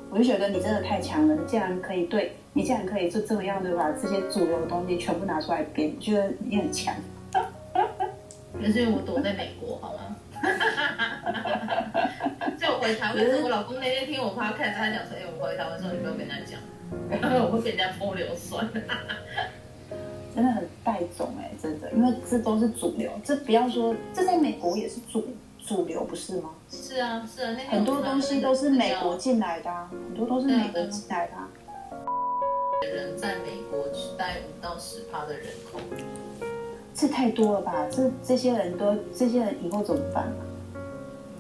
[0.10, 6.96] 我就觉得你真的太强了，你竟然可以对，你竟然可以就这么样的把这些主流的东西全部拿出来编，我觉得你很强。
[7.34, 10.16] 可是我躲在美国，好吗？
[12.60, 16.60] 就我回台湾，是我老公那天听我 podcast，他讲说：“哎、我回台湾之后，你不要跟他讲，
[17.44, 18.70] 我会给人家泼硫酸。”
[20.36, 25.24] 真的很带种哎、欸，真的，因为这都是主流，这不要说，这在美国也是主
[25.64, 26.52] 主流，不是吗？
[26.70, 31.48] 是啊，是啊，那很多东西都是美国进来的、啊，很多都是美国进来的、啊。
[32.84, 35.80] 人在美国只带五到十趴的人口。
[36.94, 37.88] 这太多了吧？
[37.90, 40.42] 这这些人都，这些人以后怎么办啊？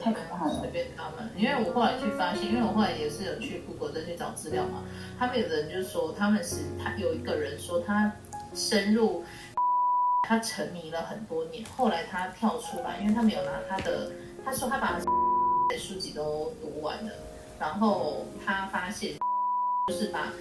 [0.01, 0.59] 太可怕了。
[0.61, 4.83] 随便他们，因为我后来去发现，因为我后来也是有去 Google 这些找资料嘛。
[5.19, 8.11] 他们有的人就是说，他们是他有一个人说他
[8.53, 9.23] 深入，
[10.27, 14.11] 他沉迷了很多年，后来他跳出来，因为他没有拿他的，
[14.45, 14.99] 他说他把
[15.77, 17.11] 书籍都读完了，
[17.59, 19.13] 然后他发现
[19.87, 20.31] 就是把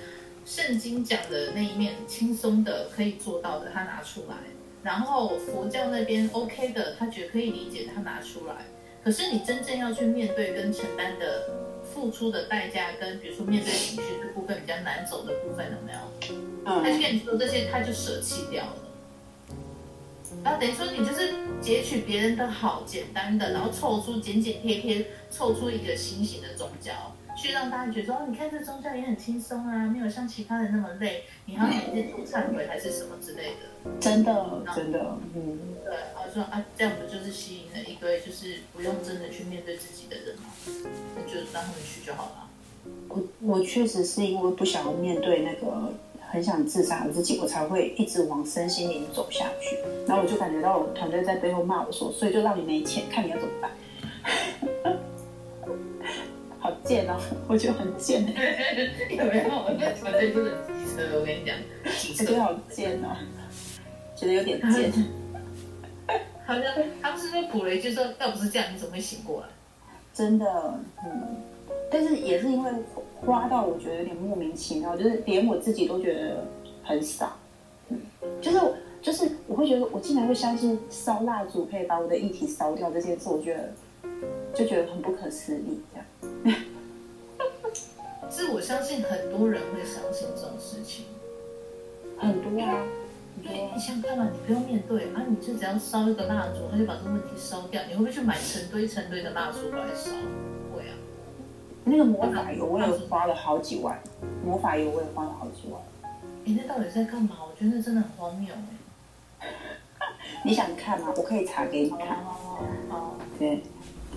[0.45, 4.37] 圣经讲的那一面轻松的可以做到的，他拿出来。
[4.83, 8.55] 然后佛教那边 OK 的，他觉得可以理解，他拿出来。
[9.05, 11.49] 可是你真正要去面对跟承担的
[11.95, 15.99] 付出的代价，跟比如说面对情绪这部分比较难走的部分，有没有？
[16.65, 18.77] 嗯，他就跟你说这些，他就舍弃掉了。
[20.43, 27.15] 然后等于说你就是截取别人的好，简单的，然后凑出剪剪贴贴，凑出一个新型的宗教。
[27.37, 33.91] 去让大家觉得说哦，你看这宗教也很轻松啊，没有像其他人那么累，你还要每天做忏悔还是什么之类的。
[33.99, 40.53] 真的，真的，嗯，对，然后说啊，这样不就是吸引了一堆就是不用真的去面对自己的人吗？
[41.17, 42.49] 那就让他们去就好了。
[43.09, 45.93] 我我确实是因为不想要面对那个
[46.29, 49.79] 很想自杀的自己，我才会一直往身心灵走下去。
[50.07, 53.71] 然后我就感觉到我团队在背后骂我说，所以就让你没钱，看你要怎么办。
[56.63, 57.19] 好贱哦！
[57.49, 58.23] 我觉得很贱。
[58.25, 59.51] 有没有？
[59.51, 63.17] 我那团队真的很机车，我跟你讲，我觉得好贱哦，
[64.15, 64.93] 觉得有点贱。
[66.47, 66.65] 好像
[67.01, 69.49] 他们是说补了一句说，要不是这样，你怎么会醒过来？
[70.15, 71.37] 真的，嗯。
[71.91, 72.71] 但是也是因为
[73.21, 76.47] 花到我觉得有点莫名其妙，就是连我自己都觉得
[76.83, 77.35] 很傻。
[77.89, 78.01] 嗯，
[78.41, 78.59] 就是
[79.03, 83.73] 就是我会觉得，我竟然会相信烧蜡烛可以把我的液体烧掉这件事，我觉得
[84.55, 86.07] 就觉得很不可思议，这样。
[88.31, 91.05] 是我相信很多人会相信这种事情，
[92.19, 92.83] 很多啊，
[93.43, 94.31] 你想看嘛？
[94.33, 97.83] 你不用面对啊，你就只要烧一个蜡烛，他就把这个问题烧掉。
[97.89, 100.11] 你会不会去买成堆成堆的蜡烛过来烧？
[100.75, 100.95] 会啊。
[101.85, 104.01] 那个魔法油我也花了好几万，
[104.45, 105.81] 魔法油我也花了好几万。
[106.45, 107.37] 你那到底在干嘛？
[107.41, 108.55] 我觉得那真的很荒谬
[109.41, 109.49] 哎。
[110.45, 111.13] 你想看吗？
[111.17, 112.19] 我可以查给你看。
[112.25, 113.63] 哦哦，对。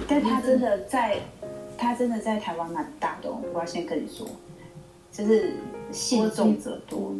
[0.08, 1.18] 但他真的在，
[1.78, 3.30] 他真的在台湾蛮大的。
[3.32, 4.28] 我要先跟你说，
[5.12, 5.54] 就是
[5.92, 7.14] 信众者多。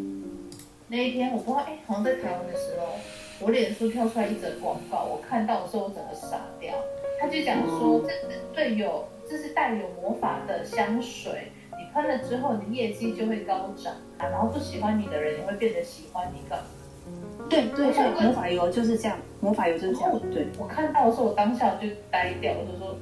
[0.88, 2.88] 那一天我不知道，哎，好像在台湾的时候，
[3.40, 6.74] 我脸书跳出来一则广告，我看到的时候我整个傻掉。
[7.20, 14.28] 他就讲说，这是对有，这是带有魔法的香水，你喷了之后，你业绩就会高涨啊。
[14.28, 16.60] 然后不喜欢你的人也会变得喜欢你，干
[17.50, 20.20] 对对对，魔法油就是这样，魔法油就是这样。
[20.32, 22.98] 对，我看到的时候，我当下就呆掉，我就说，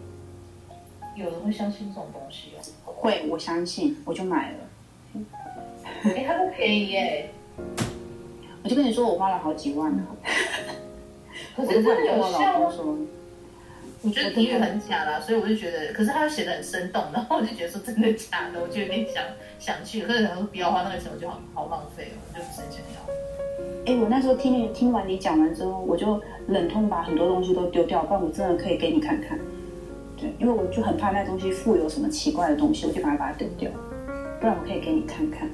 [1.16, 2.92] 有人会相信这种东西哦？
[2.92, 4.58] 会，我相信，我就买了。
[6.04, 7.30] 哎，它不便宜耶！
[8.64, 10.06] 我就跟你说，我花了好几万呢。
[11.56, 12.72] 可是真的有效吗？
[14.02, 19.24] 我觉得比喻很假啦，所以我就觉得，可是他又写的很生动，然后我就觉得说真的假的，我就有点想
[19.60, 23.04] 想去，可是他说不要花那个钱，我就好好浪费哦，我就不是很想要。
[23.86, 29.38] 哎，我那时候听你听完你讲完之后，我就忍痛把很多东西都丢掉，不然我真的可以给你看看。
[30.16, 33.70] 对，因为我就很怕那东西附有什么奇怪的东西，我就把它把它丢掉，
[34.40, 35.50] 不然我可以给你看看。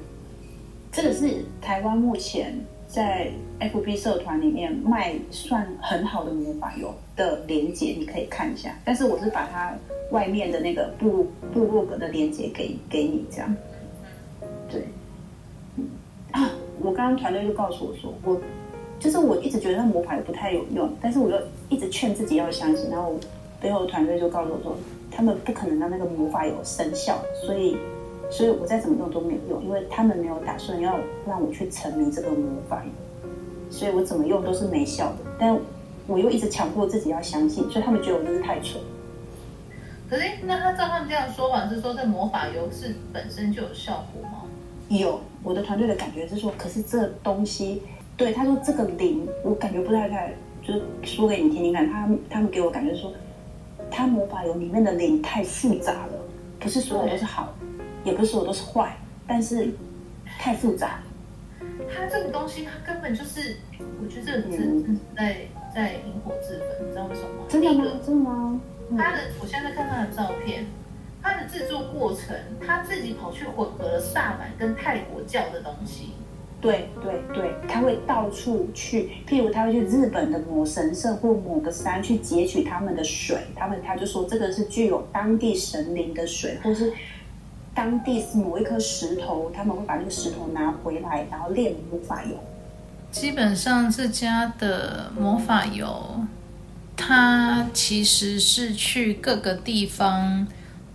[0.92, 2.54] 这个是台湾目前
[2.86, 8.76] 在 FB 社团里面卖算很好的魔法油的链接，你可以看一下。
[8.84, 9.74] 但是我是把它
[10.12, 13.56] 外面的那个部部落格的链接给给你，这样。
[14.70, 14.84] 对。
[16.82, 18.40] 我刚刚团队就告诉我说，我
[18.98, 21.36] 就是我一直觉得那魔法也不太有用，但是我又
[21.68, 23.14] 一直劝自己要相信，然后
[23.60, 24.76] 背后的团队就告诉我说，
[25.10, 27.76] 他们不可能让那个魔法有生效，所以，
[28.30, 32.82] 所以我再怎么用都没有用，因为他们没有打算要让我去沉迷这个魔法，
[33.70, 35.58] 所以我怎么用都是没效的，但
[36.06, 38.80] 我又一直强迫自己要相信，所以他们觉得我真是太蠢。
[40.08, 44.42] 可是那他照他们这样说法是说，这魔法油是本身就有效果吗？
[44.88, 47.82] 有，我的团队的感觉是说，可是这东西，
[48.16, 53.12] 对他说这个灵，我感觉不太太，就是说给你听听看，他他们给我感觉说，
[53.90, 56.12] 他魔法油里面的灵太复杂了，
[56.58, 57.54] 不是所有都是好，
[58.04, 59.70] 也不是所有都是坏，但是
[60.38, 61.00] 太复杂。
[61.92, 63.56] 他这个东西，他根本就是，
[64.02, 64.58] 我觉得这个是
[65.16, 67.44] 在、嗯、在引火自焚，你知道为什么吗？
[67.48, 67.84] 真的吗？
[68.06, 68.60] 真的吗？
[68.96, 70.66] 他的，我现在看他的照片，
[71.22, 72.34] 他的制作过程，
[72.66, 76.14] 他自己跑去混合了萨满跟泰国教的东西。
[76.60, 86.92] 对对对，他会到处去，譬如他会去日本的某神社或某个山去截取他们的水，他们他就说这个是具有当地神灵的水，或是
[87.74, 92.36] 当地某一颗石头，他们会把那个石头拿回来，然后炼魔法油。
[93.10, 96.26] 基本上这家的魔法油。
[97.02, 100.46] 它其实是去各个地方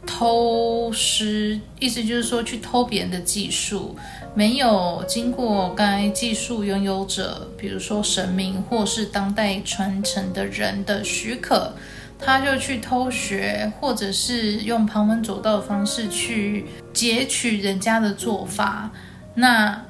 [0.05, 3.95] 偷师，意思就是说去偷别人的技术，
[4.33, 11.73] 没有经过该技术拥有者，比如说神明或是当代传承的人的许可，
[12.19, 18.89] 他就去偷学，或者是用旁门左道的方式去截取人家的做法。
[19.33, 19.84] 那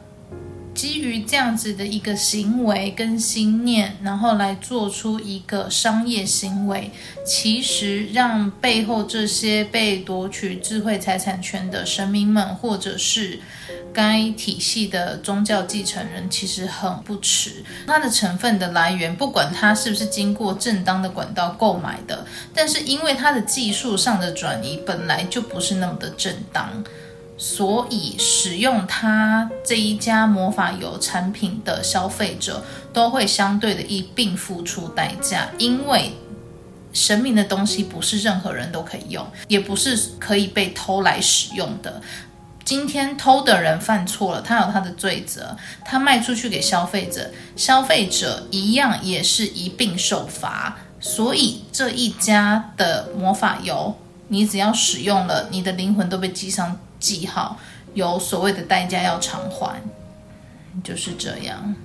[0.76, 6.92] 基于这样子的一个行为跟心念，然后来做出一个商业行为，
[7.26, 13.40] 其实让背后这些被夺取智慧财产权的神明们，或者是
[13.94, 17.64] 该体系的宗教继承人，其实很不齿。
[17.88, 26.84] 它的成分的来源，不管它是不是经过正当的管道购买的，但是因为它的技术上的转移本来就不是那么的正当。
[27.38, 36.14] 所以，使用它这一家魔法油产品的消费者都会相对的一并付出代价，因为
[36.94, 42.02] 神明的东西不是任何人都可以用，也不是可以被偷来使用的。
[42.64, 50.78] 今天偷的人犯错了，他有他的罪责，他卖出去给消费者，消费者一样也是一并受罚。
[51.02, 53.94] 所以，这一家的魔法油，
[54.30, 56.80] 你只要使用了，你的灵魂都被记上。
[57.00, 57.58] 记号
[57.94, 59.82] 有所谓的代价要偿还，
[60.84, 61.76] 就是这样。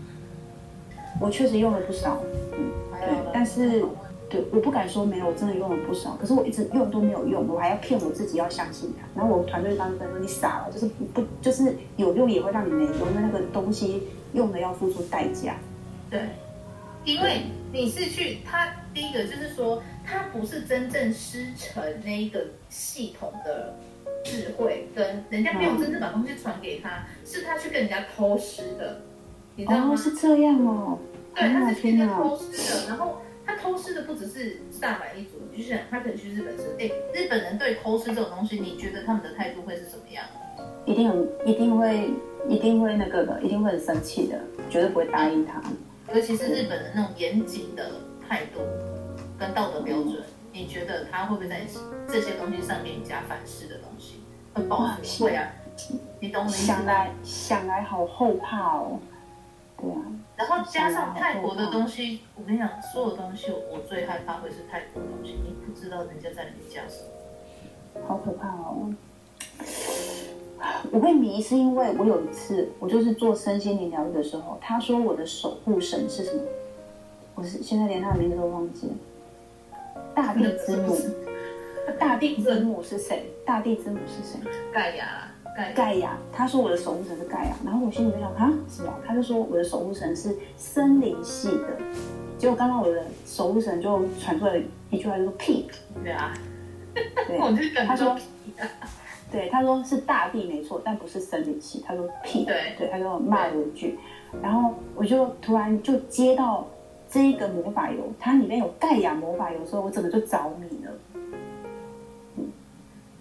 [1.20, 2.23] 我确实用了不少，
[2.57, 3.85] 嗯，对，但是
[4.31, 6.16] 对，我不敢说没有，我真的用了不少。
[6.20, 9.07] 可是我一直用都没有用，我还要骗我自己要相信它。
[9.14, 15.57] 然后我团队当时说：“你傻了，就是不不，就是有用也会让你没用，因为那个东西用了要付出代价。”
[16.09, 16.20] 对，
[17.05, 17.42] 因为
[17.73, 23.75] 你是去他第一个就是说，他不是真正师承那一个系统的。
[24.24, 29.02] 智慧跟人家没有真正把东西传给他，是他去跟人家偷师的，
[29.56, 29.92] 你知道吗？
[29.92, 30.98] 哦，是这样哦。
[31.35, 40.24] 对，他是去跟偷师的，然后他偷师的不只是萨满一族，就是他可能去日本是，哎，日本人对偷师这种东西，你觉得他们的态度会是怎么样？
[40.85, 42.11] 一定有，一定会，
[42.48, 45.62] 一定会那个的，一定会很生气的，绝对不会答应他。
[46.12, 47.92] 尤其是日本的那种严谨的
[48.28, 48.61] 态度
[49.38, 50.14] 跟道德标准。
[50.14, 51.67] 嗯你觉得他会不会在
[52.09, 54.21] 这些东西上给你加反噬的东西？
[54.55, 55.25] 会报复？
[55.25, 55.53] 会啊，
[56.19, 56.67] 你懂我的意思？
[56.67, 58.99] 想来想来好后怕哦。
[59.81, 60.03] 对啊。
[60.37, 68.07] 然后加上泰国的东西，我跟你讲，所有东西我最害怕会是泰国的东西，你不知道人家在里面加什么。
[68.09, 68.93] 好可怕哦！
[70.91, 76.43] 我会迷是因为我有一次，我就是做身心灵疗愈的时候，他说我的守护神是什么？
[77.35, 78.95] 我是现在连他的名字都忘记了。
[80.14, 80.96] 大地之母，
[81.99, 83.31] 大地之母是谁？
[83.44, 84.40] 大地之母是谁？
[84.73, 86.16] 盖亚，盖盖亚。
[86.33, 88.92] 他说我的守护神是盖亚，然后我心里就想啊，什么？
[89.07, 91.79] 他就说我的守护神是森林系的。
[92.38, 95.68] 结果刚刚我的守护神就传出来一句话，就说屁。
[96.03, 96.35] 对啊，
[96.94, 98.16] 对，他说，
[99.31, 101.85] 对，他说是大地没错，但不是森林系。
[101.87, 103.98] 他说屁，对，对，他就骂了我一句，
[104.42, 106.67] 然后我就突然就接到。
[107.11, 110.92] 这一个魔法油，它里面有盖亚魔法油的时候，我整个就着迷了，
[112.37, 112.44] 嗯，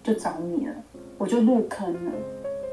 [0.00, 0.74] 就着迷了，
[1.18, 2.12] 我就入坑了。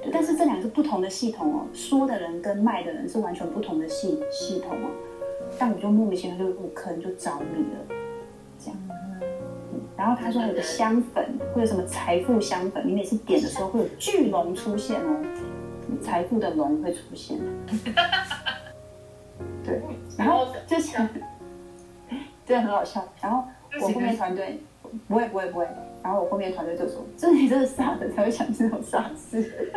[0.04, 4.90] 对，但是这两个不同的系统哦，说的人跟卖的人是完全不同的系系统哦。
[5.58, 7.96] 但我就莫名其妙就入坑，就着迷了，
[8.60, 8.78] 这样。
[9.72, 15.26] 嗯，然后他说还有个香粉，会有什么财富香粉，你每次点的时候会有巨龙出现哦，
[16.00, 17.40] 财富的龙会出现。
[19.68, 19.82] 对，
[20.18, 21.06] 然后就想，
[22.46, 23.06] 真的 很好笑。
[23.22, 23.44] 然后
[23.82, 24.62] 我后面团队
[25.10, 25.68] 不会不会不会，
[26.02, 29.74] 然后我后面团队就说：“这你这个傻的才会想这种傻事。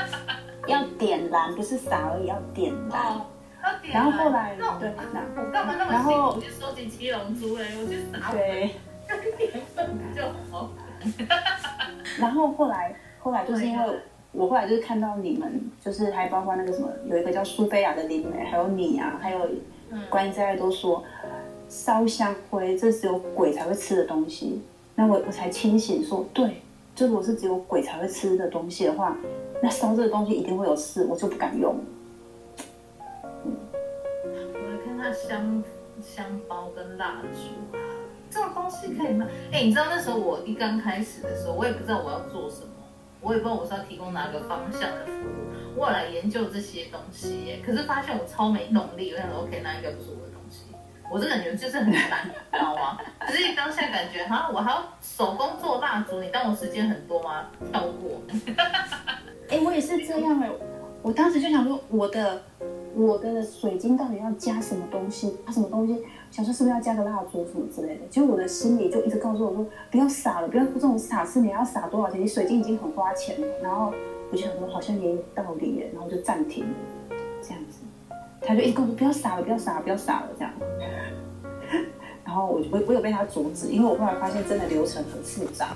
[0.66, 3.02] 要点燃，不是撒而已，要点燃。
[3.12, 3.22] Oh.
[3.92, 7.64] 然后后来，那对，那我干嘛那么辛苦去收集七龙珠嘞？
[7.76, 8.70] 我去撒对，
[9.36, 10.70] 点粉就好。
[12.18, 14.00] 然后后来，后来就是因为
[14.32, 19.48] 我后来就是看到你们，就是还包括那个什么，有一个叫苏菲亚的灵媒，还有你啊，还有
[20.08, 21.04] 观音在都说
[21.68, 24.62] 烧香灰，这只有鬼才会吃的东西。
[24.98, 26.62] 那我我才清醒说，对，
[26.98, 29.14] 如果是只有鬼才会吃的东西的话，
[29.62, 31.78] 那烧这个东西一定会有事，我就不敢用。
[33.44, 33.50] 我
[34.32, 35.62] 来看他香
[36.02, 37.80] 香包跟蜡烛啊，
[38.30, 39.26] 这种东西可以吗？
[39.52, 42.68] 哎，你知道那时候我一刚开始的时候，我也不知道我要做什么，
[43.20, 47.60] 我也不知道我是要提供哪个方向的服务，我来研究这些东西耶。
[47.64, 50.25] 可是发现我超没动力，我想说 OK，那应该不是我的东西。
[51.10, 52.98] 我这个人就是很懒，你知道吗？
[53.20, 57.46] 可是当下感觉哈，我还要手工做蜡烛，你当我时间很多吗？
[57.72, 58.20] 跳过。
[59.48, 60.50] 哎，我也是这样哎，
[61.02, 62.42] 我当时就想说我的。
[62.98, 65.36] 我的水晶到底要加什么东西？
[65.46, 66.02] 加什么东西？
[66.30, 68.06] 想说是不是要加个蜡烛什么之类的？
[68.08, 71.38] 结果我的心里就一直告诉我说，不要傻了，不要做这种傻事。
[71.40, 72.18] 你要撒多少钱？
[72.18, 73.46] 你水晶已经很花钱了。
[73.62, 73.92] 然后
[74.32, 76.74] 我就想说好像也有道理耶，然后就暂停了，
[77.42, 77.75] 这样子。
[78.46, 80.52] 他就一直跟我说不要傻了，不要傻了，不要傻了这样。
[82.24, 85.74] 然后我我我有被他阻止，因为我后来发现真的流程很复杂。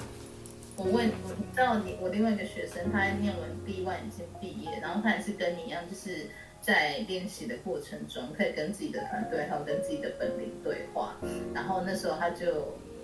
[0.76, 6.28] 我问我，你知道你我另外一个学生，他念完 B1 已经毕业，然后他也是跟你一样，就是。
[6.62, 11.14] 在练习的过程中，可以跟自己的团队还有跟自己的本领对话。
[11.54, 12.46] 然后那时候他就，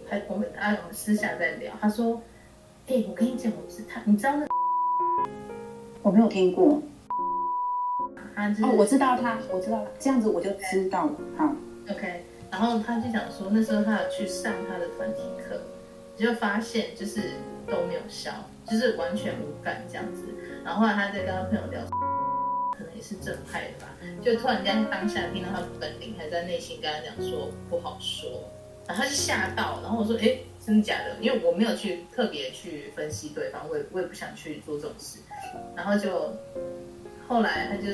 [0.06, 2.20] 他我们啊我们私下在聊，他说
[2.86, 4.46] ：“哎、欸，我跟你讲，我是他，你知道那？
[6.02, 6.82] 我没有听过。
[8.36, 11.12] 他就是、哦，我知道他，我知道这样子我就知道了。
[11.36, 11.52] 好
[11.90, 12.22] ，OK。
[12.52, 15.60] 然后他就讲说，那时候他有去上他的团体课，
[16.16, 17.20] 就发现就是
[17.66, 18.30] 都没有效，
[18.64, 20.22] 就是完全无感这样子。
[20.64, 21.80] 然后后来他在跟他朋友聊。
[22.78, 23.88] 可能也是正派的吧，
[24.22, 28.30] 就突然间当下听到他本领，还在内心跟他讲说不好说，
[28.86, 31.16] 然后他就吓到，然后我说哎，真的假的？
[31.18, 35.20] 因为我没有去特别去分析对方，我也我也不想去做这种事，
[35.74, 36.34] 然后就
[37.28, 37.92] 后来他就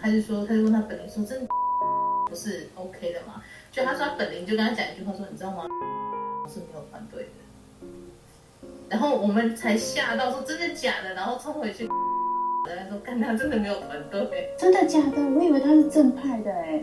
[0.00, 1.48] 他就说，他就问他本领说真的
[2.28, 3.42] 不是 OK 的吗？
[3.70, 5.64] 就他说他本领就跟他讲一句话说，你知道吗？
[6.48, 7.86] 是没有团队的，
[8.90, 11.88] 然后我们才吓到说真的假的，然后冲回去。
[12.68, 15.20] 人家说，干他真的没有团队，真的假的？
[15.20, 16.80] 我以为他是正派的哎。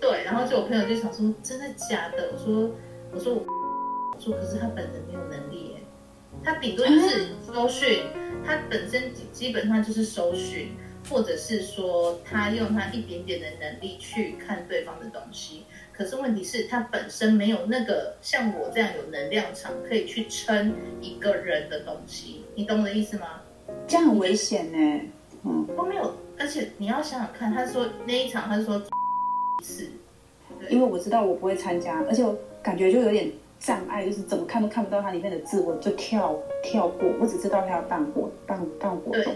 [0.00, 2.30] 对，然后就我朋友就想说，真的假的？
[2.32, 2.70] 我说，
[3.12, 3.44] 我说我，
[4.14, 5.82] 我说可是他本人没有能力哎，
[6.42, 8.04] 他顶多就是收讯，
[8.44, 10.72] 他本身基本上就是搜讯，
[11.12, 15.64] 或者是说他用他一点点的能力去看对方的东西。
[15.92, 23.42] 可是问题是，他本身没有那个像我这样有能量场可以去撑一个人的东西，你懂我的意思吗？
[23.86, 25.00] 这样很危险呢，
[25.44, 29.90] 嗯，都没有，而且你要想想看，他说那一场，他是说一次，
[30.70, 39.34] 因为我知道我不会参加，而且我感觉就有点障碍，就是怎么看都看不到他里面的字，我就跳跳过，我只知道他要办活办办活动，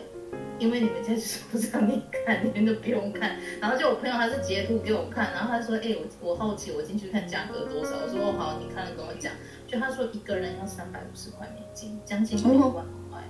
[0.58, 9.32] 因为你们这是不让你看，你们都不用看，然后就我朋友他是截图给我看，然后他说，哎、欸，我我好奇，我进去看价格多少，我说哦好，你看了跟我讲，
[9.66, 12.84] 就他说一个人要三百五十块美金，将近六万。
[13.10, 13.22] 块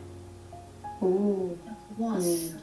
[1.00, 1.50] 哦，
[1.98, 2.54] 哇塞！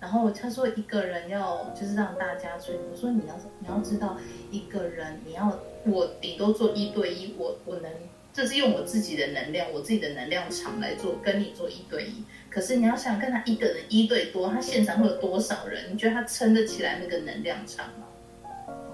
[0.00, 4.18] 然后他说一个人要就是让大家吹，我说你要你要知道
[4.50, 7.90] 一个人你要我顶多做一对一，我我能
[8.30, 12.22] 这是用我自己的能量，我自己的能量场来做跟你做一对一。
[12.54, 15.92] 可是你要想跟他一个人一对多，他现场会有多少人？
[15.92, 18.06] 你觉得他撑得起来那个能量场吗？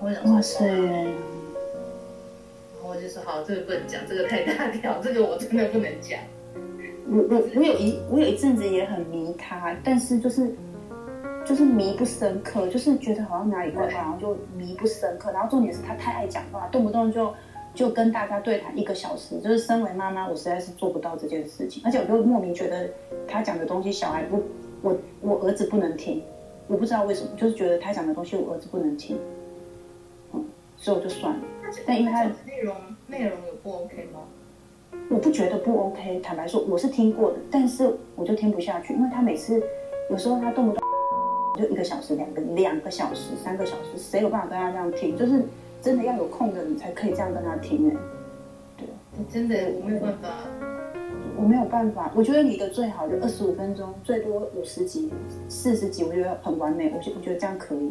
[0.00, 0.66] 我想说哇塞！
[0.66, 1.12] 然
[2.82, 6.18] 后我就说好，这个不能讲，这个太大条，这个我真的不能讲。
[7.06, 10.50] 我我我有一我有一阵子也很迷他，但是就是
[11.44, 15.30] 就是迷不深刻，就是觉得好像哪里怪怪，然后就迷不深刻。
[15.32, 17.34] 然后重点是他太爱讲话，动不动就
[17.74, 19.38] 就跟大家对谈一个小时。
[19.40, 22.88] 就是身为妈妈，我实在是做不到这件事情，而且我就莫名觉得
[23.26, 24.42] 他讲的东西小孩不，
[24.82, 26.22] 我我儿子不能听，
[26.66, 29.18] 我不知道为什么，就是觉得他讲的东西我儿子不能听，
[30.32, 30.44] 嗯，
[30.76, 31.40] 所以我就算了。
[31.86, 32.74] 但因为他内容
[33.06, 34.20] 内容有不 OK 吗？
[35.08, 39.62] 我不觉得不 OK，坦白说我是听过的，但是我就听不下去，因为他每次
[40.10, 40.82] 有时候他动不动
[41.56, 45.16] 就一个小时、两个两个小时、三个小时，谁有办法跟他这样听？
[45.16, 45.44] 就是
[45.80, 47.96] 真的要有空的你才可以这样跟他听哎。
[48.76, 48.86] 对，
[49.32, 50.28] 真的我没有办法，
[51.36, 52.10] 我没有办法。
[52.14, 55.10] 我觉得你的最好就二十五分钟，最多五十几、
[55.48, 56.92] 四十几，我觉得很完美。
[56.94, 57.90] 我觉我觉得这样可以。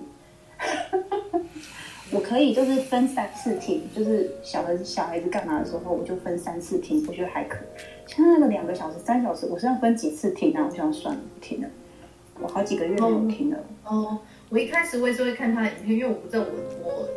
[2.12, 7.68] 我可以就是分三次听，就是小孩子小孩子干嘛的时候，我就分三次听，我觉得还可以。
[8.08, 10.66] 像那个两个小时、三小时，我是要分几次听啊？
[10.68, 11.68] 我想算了，不听了。
[12.42, 13.58] 我好几个月没有听了。
[13.84, 14.18] 哦，哦，
[14.50, 16.50] 我一开始我也是会看他的影片，因为我不知道我
[16.84, 17.10] 我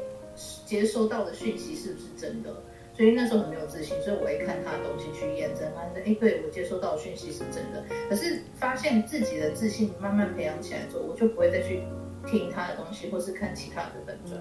[0.72, 2.50] 接收到的讯息是不是真的，
[2.96, 7.84] 所以那时候很没有自信，所以我会看他的东西去验证，发现哎，对我接收到的讯息是真的。
[8.08, 11.82] 可是发现自己的自信慢慢培养起来之后，我就不会再去
[12.26, 14.40] 听他的东西，或是看其他的粉专。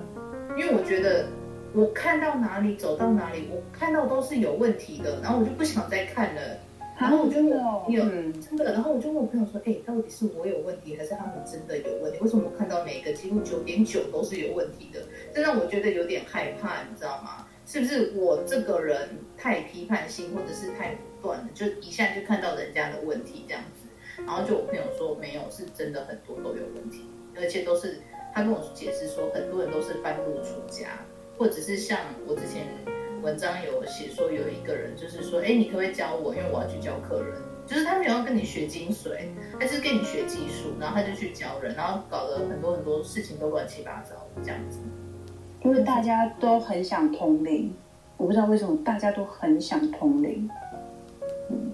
[0.58, 1.28] 因为我觉得
[1.74, 6.42] 我看到哪里走到哪里，我看到都是有问题的，然后我就不想再看了。
[7.02, 7.50] 然后我就问
[7.90, 8.04] 有
[8.40, 12.20] 真的，然后我就问我朋友说：“哎，到底是我有问题，还是他们真的有问题？
[12.22, 15.02] 为什么我看到每一个几乎九点九都是有问题的？
[15.34, 17.48] 这让我觉得有点害怕，你知道吗？
[17.66, 23.90] 是不是我这个人太批判性，或者是太武断了，就一下就看到人家的问题这样子？
[24.24, 28.00] 然后就我朋友说没有，是真的很多都有问题，而且都是。”
[28.34, 30.88] 他跟我解释说，很多人都是半路出家，
[31.38, 32.66] 或者是像我之前
[33.22, 36.34] 文章有写说，有一个人就是说，哎，你可不可以教我？
[36.34, 39.28] 因为我要去教客人，就是他没有要跟你学精髓，
[39.60, 44.80] 他是跟你学技术，然后他就去教人，然后搞得很多很多事情都乱七八糟这样子。
[45.64, 47.72] 因为大家都很想通灵，
[48.18, 50.50] 我不知道为什么大家都很想通灵，
[51.52, 51.72] 嗯，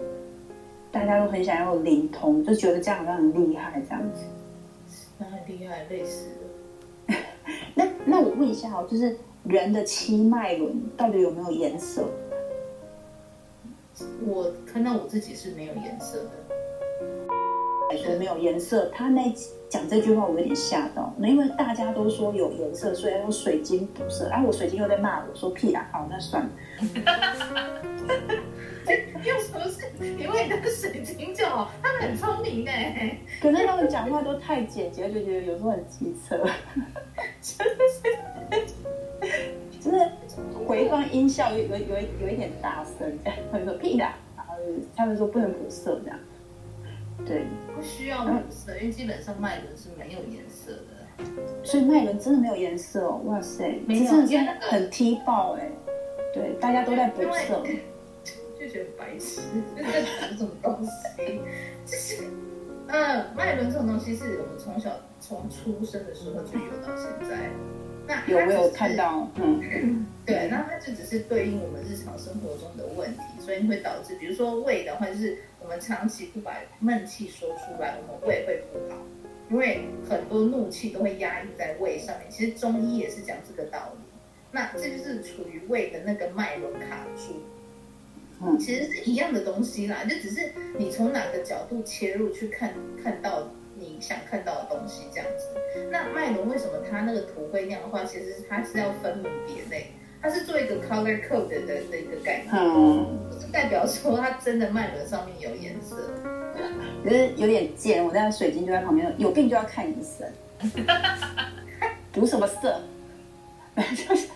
[0.92, 4.26] 大家都很想要灵通，就觉得这样好像很厉害这样子。
[5.18, 7.16] 那很厉害，累死了。
[7.74, 9.18] 那那我问一下哦，就是
[9.48, 12.04] 人的七脉轮到底有没有颜色？
[14.26, 16.30] 我看到我自己是没有颜色的，
[17.98, 18.90] 说没有颜色。
[18.90, 19.34] 他那
[19.70, 24.28] 讲这句话我有点吓到，那因为大家都说有颜色，所以用水晶补色。
[24.30, 26.50] 然后我水晶又在骂我说屁啦，好，那算了。
[29.24, 29.88] 有什么事？
[30.00, 33.18] 因为那个水晶就好，他们很聪明哎。
[33.42, 36.38] 可是他们讲话都太简洁，就觉得有时候很机车。
[37.42, 38.04] 真的是，
[39.90, 40.12] 就是
[40.66, 44.54] 回放音效有有有有一点大声，这样他们说屁啦，然后
[44.96, 46.20] 他们说不能补色这样。
[47.26, 51.24] 对，不需要补色，因为基本上脉轮是没有颜色的。
[51.64, 55.72] 所以麦轮真的没有颜色哦，哇塞，没有，真的很踢爆哎。
[56.34, 57.64] 对，大家都在补色。
[58.60, 59.42] 就觉得白痴，
[59.76, 61.42] 就在讲什么东西，
[61.86, 62.24] 就是，
[62.88, 67.50] 呃，脉轮这种东西是我们从小从出生的时候就有到现在。
[68.08, 69.30] 那有没有看到？
[69.36, 78.98] 嗯， 对，那它就只是对应我们日常生活中的问题，所以会导致，比如说胃的话，就是我们长期不把闷气说出来，我们胃会不好，
[79.52, 82.32] 因为很多怒气都会压抑在胃上面。
[82.32, 84.04] 其实中医也是讲这个道理，
[84.52, 87.42] 那这就是处于胃的那个脉轮卡住。
[88.40, 92.72] 嗯，其实是一样的东西啦，就只是你从哪个角度切入去看，
[93.04, 93.50] 看到
[93.80, 95.90] 你想看到的东西这样子。
[95.92, 98.04] 那麦伦为什么它那个图会那样的话？
[98.04, 103.18] 其实它是要分门别类，它是做一个 color code 的的，一个概念，嗯，
[103.52, 105.96] 代表说它真的脉轮上面有颜色。
[107.04, 110.86] 可是有点贱，我在水晶就在旁边，有病就要看医生，
[112.12, 112.82] 读什么色？
[113.76, 114.28] 就是。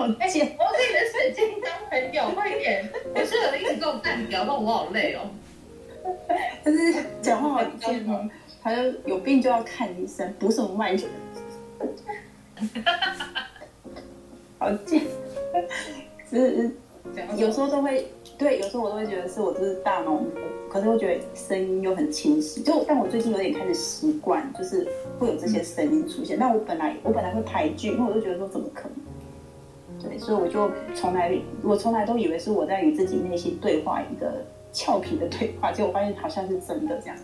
[0.00, 2.88] 哎，我跟你的水晶当朋友，快点！
[3.14, 5.28] 我室友一直跟我干掉，但我好累哦。
[6.64, 8.26] 但是讲话好贱哦，
[8.62, 11.04] 他就有病就要看医生，补什么脉轮？
[14.58, 15.02] 好贱！
[16.28, 16.70] 是
[17.36, 18.06] 有时候都会
[18.36, 20.20] 对，有时候我都会觉得是我就是大脑，
[20.68, 22.62] 可是我觉得声音又很清晰。
[22.62, 24.86] 就但我最近有点开始习惯，就是
[25.18, 26.38] 会有这些声音出现。
[26.38, 30.08] 但我本来我本来会排剧，因为我就觉得说怎么可能？
[30.08, 37.16] 对，所以我就从来，我从来都以为是我在与自己内心对话，一个俏皮的对话，结果发现好像是真的这样。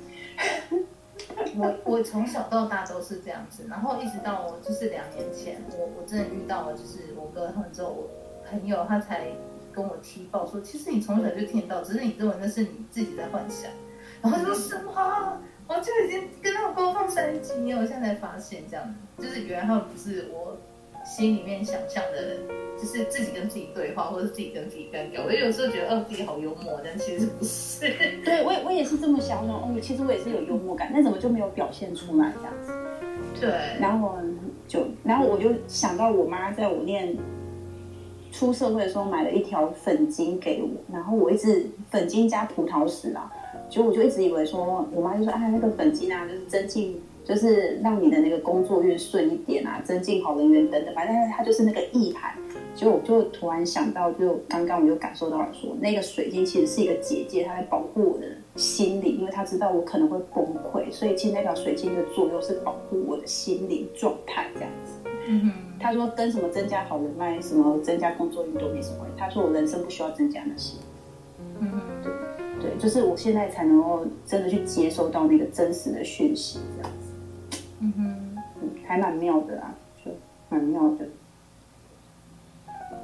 [1.56, 8.08] 我我从小到大都是这样子，然后一直到我就是两年前，我我真的遇到了，就是我哥他们之后，我
[8.48, 9.28] 朋友他才
[9.72, 13.70] 跟我提报说，其实你从小就听到，只是你认为那是你自己在幻想。
[14.22, 15.40] 然后说什么？
[15.68, 20.56] 我就已经跟他们沟通三几年，我现在才发现这样，就是原来他们不是我。
[21.06, 22.36] 心里面想象的，
[22.76, 25.22] 就是自己跟自己对话，或者自己跟自己干掉。
[25.24, 27.88] 我有时候觉得，哦，自己好幽默，但其实不是。
[28.24, 29.52] 对，我也我也是这么想的。
[29.52, 32.72] 哦，其实我也是有幽默感，那怎么就没有表现出来这样子？
[33.40, 33.50] 对。
[33.80, 34.16] 然后
[34.66, 37.16] 就，然后我就想到我妈在我念
[38.32, 43.32] 出社会的时候买了一条粉晶给我，然后我一直粉晶加葡萄石啊，
[43.70, 47.00] 就我就一直以为说，我妈就说，哎，那个粉晶啊，就是增进。
[47.26, 52.32] 就是让你的那个工作越顺一点啊， 增进好人缘等等，反正它就是那个意涵。
[52.74, 64.92] 所以我就突然想到，就刚刚我就感受到了说，那个水晶其实是一个结界，它在保护我的心灵，因为它知道我可能会崩溃，所以其实那条水晶的作用是保护我的心灵状态这样子。
[65.26, 69.16] 嗯哼，他说跟什么增加好人脉、什么增加工作运都没什么关系。
[69.18, 70.76] 他说我人生不需要增加那些。
[71.60, 72.12] 嗯哼，对
[72.60, 76.95] 对，就是我现在才能够真的去接收到那个真实的讯息，这样子。
[77.80, 79.74] 嗯哼，嗯，还蛮妙的啊，
[80.04, 80.10] 就
[80.48, 81.06] 蛮妙的。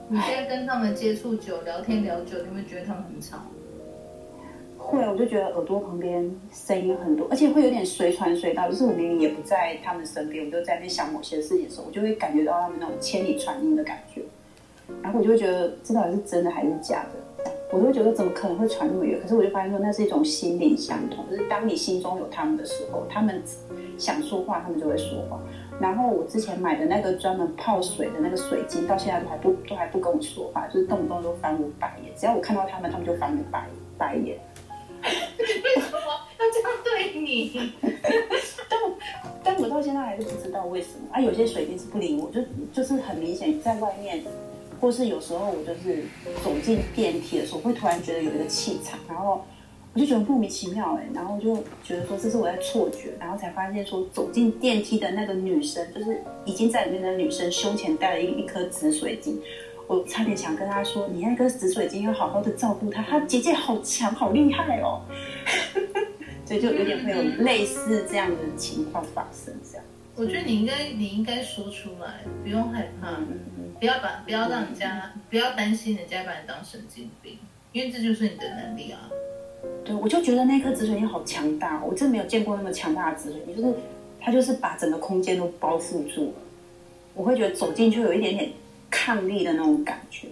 [0.08, 3.38] 你现在跟他们接触久，聊天聊久，你有没有觉得他们很吵？
[4.78, 8.68] 会，我就觉得耳朵旁边声音很多，而且会有点随传随到。
[8.68, 14.22] 就是我明明也不在他们身边，我就在那边想某些事情的时候，我就会感觉到他们那种千里传音的感觉。
[15.02, 17.21] 然后我就会觉得，这到底是真的还是假的？
[17.72, 19.18] 我就会觉得怎么可能会传那么远？
[19.20, 23.42] 可是我就发现说，那是一种心灵相通，就是当你心中有他们的时候，他们
[23.96, 25.40] 想说话，他们就会说话。
[25.80, 32.12] 然后我之前买的那个专门泡水的那个水晶，到现在都还不都还不跟我说话，就是动不动都翻我白眼。
[32.14, 33.66] 只要我看到他们，他们就翻我白
[33.96, 34.38] 白眼。
[35.02, 35.98] 为什么
[36.38, 37.72] 要这样对你？
[38.68, 38.78] 但
[39.42, 41.20] 但我到现在还是不知道为什么啊。
[41.20, 42.40] 有些水晶是不理我，就
[42.72, 44.22] 就是很明显在外面，
[44.82, 46.02] 或是有时候我就是
[46.42, 49.44] 走进电梯的时候，会突然觉得有一个气场，然后
[49.94, 51.54] 我就觉得莫名其妙哎，然后就
[51.84, 59.40] 觉得说这是我在错觉，然后才发现说走进电梯的那个女生，就是已经在里面的女生胸前戴了一一颗紫水晶。
[59.86, 65.02] 我差点想跟他说：“你那颗紫水晶要好好的照顾他，他姐姐好强，好厉害哦。
[66.44, 69.54] ”所以就有点会有类似这样的情况发生。
[69.70, 69.84] 这样，
[70.14, 77.38] 我觉得你应该你应该说出来，不用害怕，嗯嗯、不要把不要让人家、嗯、不要担心人家把你当神经病，
[77.72, 79.10] 因为这就是你的能力啊。
[79.84, 83.74] 对，我就觉得那颗紫水晶好强大，我真没有见过那么强大的紫水晶，就是
[84.20, 86.34] 它就是把整个空间都包覆住了。
[87.14, 88.50] 我会觉得走进去有一点点。
[88.94, 90.28] 抗力的那种感觉，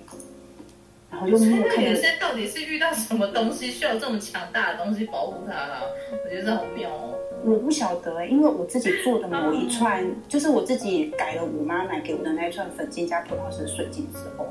[1.11, 1.83] 然后就没有看到。
[1.83, 5.83] 女生到底是遇到什么东西需要这么强大的东西保护他啦？
[6.25, 7.15] 我觉得这好妙哦。
[7.45, 14.47] 我不晓得哎、欸，因为我自己做的某一串，就是我自己改了我妈买给我的那一串粉晶加葡萄石水晶之后，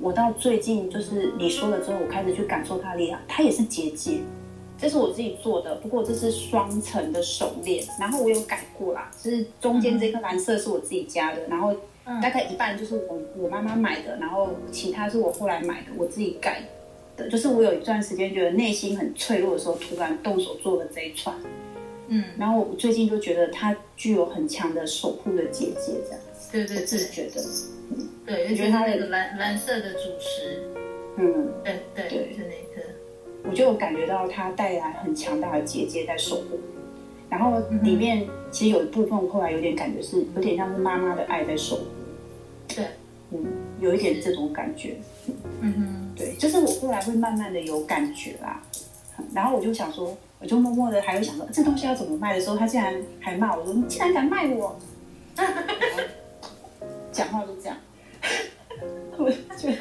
[0.00, 4.20] 我到最近就是你说了之后，我开始去感受它的力量，它也是结界。
[4.78, 11.74] 这是我自己做的，不过这是双层的手链，然后我有改过啦，就是中间这颗蓝色是我自己加的，然后。
[12.22, 16.62] 大概一半就是我我妈妈买的，然后其他是我后来买的，我自己改
[17.16, 17.28] 的。
[17.28, 21.34] 就是我有一段时间觉得内心很脆弱的时候，突然动手做了这一串。
[22.08, 26.52] 嗯，然后我最近就觉得它具有很强的守护的结界，这样子。
[26.52, 27.42] 对对对，自己觉得，
[27.90, 30.62] 嗯，对，觉得它那个蓝蓝色的主石，
[31.16, 32.80] 嗯，对对对，是那一颗。
[33.42, 36.60] 我就感觉到它带来很强大的结界在守护。
[37.28, 41.84] 然后里面其实有一部分后来有点感觉是有点像是妈妈的爱在守护。
[42.68, 42.86] 对，
[43.30, 43.44] 嗯，
[43.80, 44.96] 有一点这种感觉，
[45.60, 48.62] 嗯哼，对，就是我后来会慢慢的有感觉啦，
[49.34, 54.78] 然后我就想说，我就默默的还会想说，这东西要怎么卖的时候，他竟然还骂我说，你竟然敢卖我，
[57.12, 57.76] 讲话就这样，
[59.16, 59.76] 我觉得，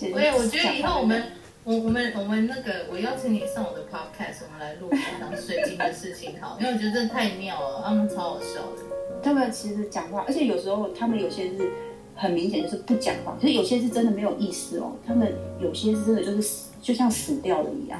[0.00, 1.22] 对，我觉得以后我们，
[1.64, 4.90] 我我们我们那个，我邀请你上我的 podcast，我们来录
[5.20, 8.93] 讲水晶的事情好，因为我觉得真的太妙了，他们超好笑的。
[9.24, 11.72] 他们其实讲话，而且有时候他们有些是
[12.14, 14.92] 很明显就是不讲话，可是有些是真的没有意思哦。
[15.06, 17.98] 他们有些是真的就是死，就像死掉了一样。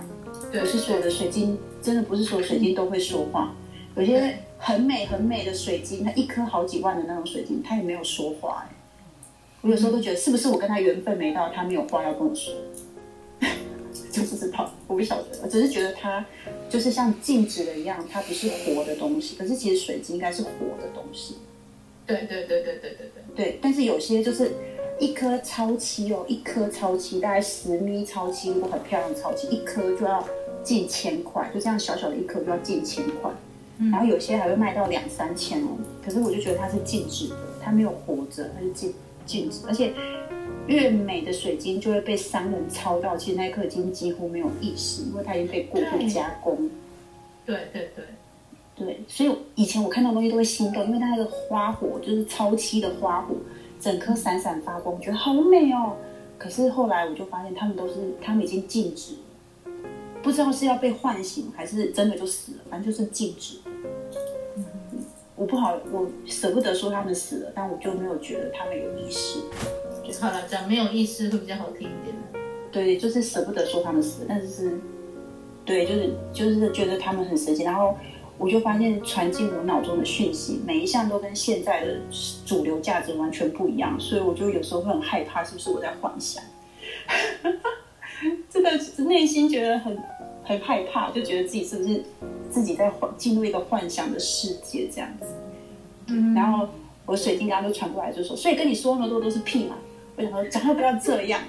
[0.53, 3.55] 对，不是所有的水晶，真的不是所有水晶都会说话。
[3.97, 8.67] 有些很美很美的水晶，它一颗好几万的那种水晶，它也没有说话。
[9.63, 12.53] 我有时候都觉得是不是我跟他缘分没到，他没有话要跟我说。
[14.15, 16.25] 就不知道，我不晓得，我只是觉得它
[16.71, 19.35] 就是像静止的一样，它不是活的东西。
[19.35, 20.51] 可是其实水晶应该是活
[20.81, 21.39] 的东西。
[22.07, 23.23] 对对对对对对对。
[23.35, 24.53] 对，但是有些就是
[25.01, 30.25] 一颗超期哦，一颗超期，大概十米超期，如果很漂亮的超期，一颗就要
[30.63, 33.31] 近千块，就这样小小的一颗就要近千块。
[33.79, 33.91] 嗯。
[33.91, 35.71] 然后有些还会卖到两三千哦。
[36.05, 38.95] 可是我就觉得它是静止的，它没有活着，它是静
[39.27, 39.93] 静止，而且。
[40.67, 46.71] 越美的水晶就会被商人抄到，其实那颗晶几乎没有意识，因为它已经被过度加工。
[47.45, 48.05] 对对对
[48.75, 53.35] 对，所以以前我看到东西都会心动，因为它那个花火就是超期的花火，
[53.79, 55.97] 整颗闪闪发光，我觉得好美哦。
[56.39, 59.15] 可是后来我就发现，他们都是他们已经静止，
[60.23, 63.59] 不知道是要被唤醒还是真的就死了，反正就是静止。
[64.57, 64.65] 嗯，
[65.37, 69.41] 我不好，我舍不得说他们死了，但我就没有觉得他们有意识。
[70.21, 72.15] 好了，讲没有意思会比较好听一点。
[72.71, 74.81] 对，就是舍不得说他们死，但是是，
[75.65, 77.63] 对，就是就是觉得他们很神奇。
[77.63, 77.97] 然后
[78.39, 81.97] 我就发现传进我脑中的讯息，每一项都跟现在的
[82.47, 86.43] 主流价值完全不一样，所以我就有时候会很害怕，是不是我在幻想？
[88.49, 88.71] 这个
[89.05, 89.99] 内心觉得很
[90.45, 92.03] 很害怕，就觉得自己是不是
[92.51, 95.27] 自己在幻进入一个幻想的世界这样子。
[96.07, 96.69] 嗯，然后。
[97.07, 99.77] 我水晶刚刚就传过来就说，所以跟你说那么多都是屁嘛。
[100.17, 101.41] 我想说，讲话不要这样。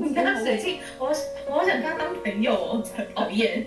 [0.00, 1.12] 你跟他水晶，我
[1.48, 2.84] 我好想跟他当朋友哦，
[3.14, 3.66] 讨厌。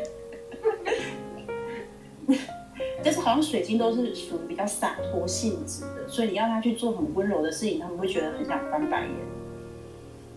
[3.03, 9.09] 但是好像水晶都是属于比较洒脱性质的，所以你要他去做很温柔的事情，他们会觉得很想翻白眼。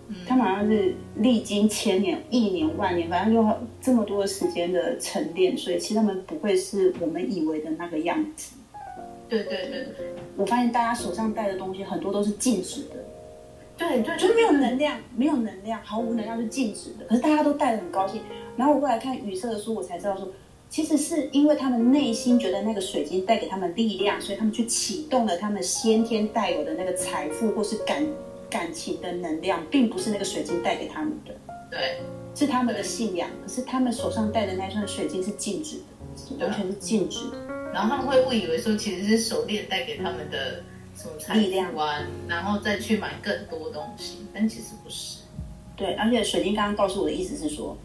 [0.08, 8.56] 嗯，他们好像是历经千年、亿年、万年，反正就这么多的时间的沉淀，所以其实他们不会是我们以为的那个样子。
[9.42, 12.96] 对对对，我发现大家手上戴的东西很多都是静止的，
[13.76, 17.06] 对对，就是没有能量，没有能量，毫无能量是静止的。
[17.06, 18.20] 可是大家都戴的很高兴。
[18.56, 20.28] 然后我后来看雨色的书，我才知道说。
[20.70, 28.04] 其实是因为他们内心觉得那个水晶带给他们力量，所以他们去启动了他们先天带有的那个财富或是感
[28.50, 31.34] 感情的能量，并不是那个水晶带给他们的。
[31.70, 32.00] 对，
[32.34, 33.30] 是他们的信仰。
[33.40, 35.76] 可是他们手上戴的那串水晶是静止
[36.36, 37.63] 的，完全是静止的。
[37.74, 40.62] 然后他们会误以为说，其实是手链带给他们的
[40.96, 41.72] 什么财富啊，力量，
[42.28, 45.22] 然后再去买更多东西，但其实不是。
[45.76, 47.76] 对，而且水晶刚刚告诉我的意思是说。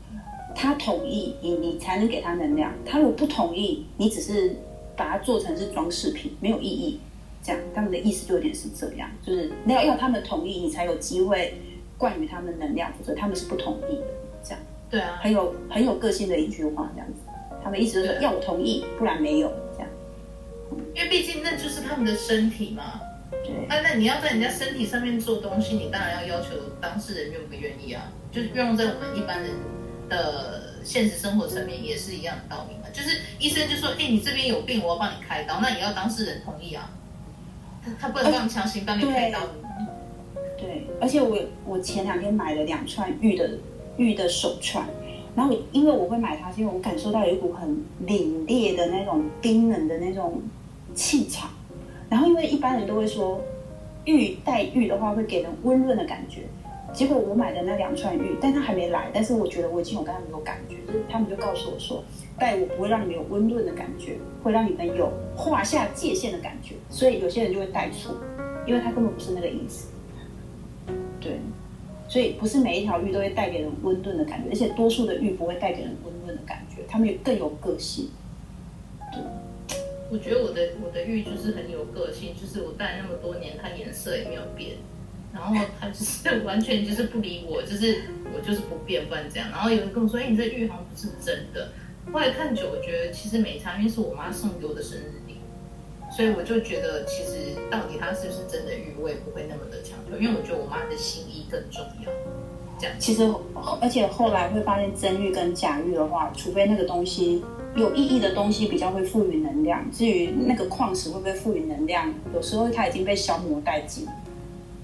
[0.55, 2.73] 他同意你，你才能给他能量。
[2.83, 4.55] 他如果不同意，你只是
[4.97, 6.99] 把它做成是装饰品，没有意义。
[7.43, 11.53] 这样，他们的意思就有点是这样，就是那要要他们同意，你才有机会
[11.99, 14.03] 灌予他们能量，否则他们是不同意的。
[14.43, 14.59] 这样，
[14.89, 17.19] 对啊，很有很有个性的一句话，这样子。
[17.63, 19.53] 他们意思就是说要我同意，不然没有。
[20.95, 23.01] 因为毕竟那就是他们的身体嘛。
[23.31, 23.65] 对。
[23.67, 26.49] 啊，那你要在人家身体上面做东西，你当然要要求
[26.81, 29.51] 当事人愿不愿意啊，就是用在我们一般人
[30.09, 36.89] 的现实生活层面也是一样的道理嘛，就是医生就说，哎，你这边有病，我要帮你开刀，那也要当事人同意啊，
[37.85, 39.39] 他他不能这样强行帮你开刀。
[40.57, 43.51] 对，对，而且我我前两天买了两串玉的
[43.97, 44.87] 玉的手串，
[45.35, 47.69] 然后因为我会买它，是因为我感受到有一股很
[48.05, 50.41] 凛冽的那种冰冷的那种
[50.99, 51.49] 气场，
[52.09, 53.41] 然后因为一般人都会说，
[54.03, 56.41] 玉带玉的话会给人温润的感觉。
[56.91, 62.03] 结果我买的那两串玉，但他还没来，但是我觉得我已经有跟他们有感觉，就是他们就告诉我说，
[62.37, 68.13] 戴我不会让你们有温润的感觉，会让你们有划下界限的感觉，所以有些人就会戴错，
[68.67, 69.87] 因为他根本不是那个意思。
[71.21, 71.39] 对，
[72.09, 78.09] 所以不是每一条玉都会带给人温润的感觉，而且多数的玉不会带给人温润的感觉，他们更有个性。
[79.13, 79.21] 对，
[80.11, 84.77] 我觉得我的我的玉就是很有个性，就是我戴那么多年，它颜色也没有变。
[85.31, 88.01] 然后它就是 完全就是不理我，就是
[88.33, 89.47] 我就是不变，不然这样。
[89.51, 91.69] 然后有人跟我说：“哎，你这玉好像不是真的。”
[92.11, 95.35] 后来看久，我觉得其实没差，因为是我妈送给我的生日礼，
[96.17, 102.11] 所以我就觉得其实到底它是不是真的玉，我也不会那么的强求，因为我觉得我妈的心意更重要。
[102.79, 103.21] 这样，其实
[103.79, 107.43] 而且后来会发现真玉跟假玉的话，除非那个东西
[107.75, 114.07] 有意义的东西比较会赋予能量，至于那个矿石会不会赋予能量，有时候它已经被消磨殆尽。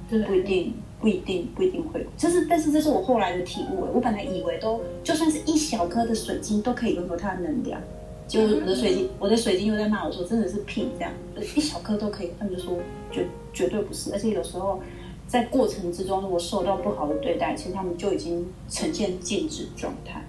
[0.07, 2.05] 对，不一定，不一定，不一定会。
[2.15, 3.87] 这是，但是这是我后来的体悟。
[3.93, 7.81] 我本来以为都就算是一小颗的水晶都可以拥有它的能量，
[8.27, 11.11] 结果我的水晶，我的水晶又在骂我说真的是屁，这样，
[11.55, 12.29] 一小颗都可以。
[12.37, 12.77] 他们就说
[13.11, 14.79] 绝绝对不是，而且有时候
[15.27, 20.23] 在过程之中，如果受到不好的对待，其实他们就已经呈现静止状态。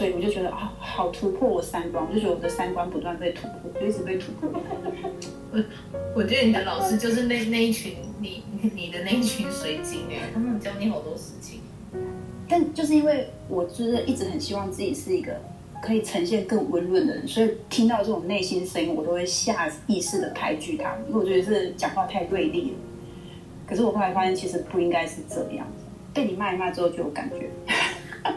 [0.00, 4.48] 所以我就觉得啊，好突破我三观，我就觉得我的三观不断被突破，就一直被突破。
[5.52, 5.62] 我
[6.16, 8.42] 我觉得你的老师就是那那一群你
[8.74, 11.60] 你的那一群水晶哎，他们教你好多事情。
[12.48, 15.38] 但就是因为我就是一直很希望自己是一个
[15.82, 22.78] 可以呈现更温润的人，所以听到这种内心声音，我都会下意识的排拒他们，因为我觉得是讲话太锐利了。
[23.66, 25.66] 可是我后来发现，其实不应该是这样。
[26.14, 27.50] 被你骂一骂之后，就有感觉。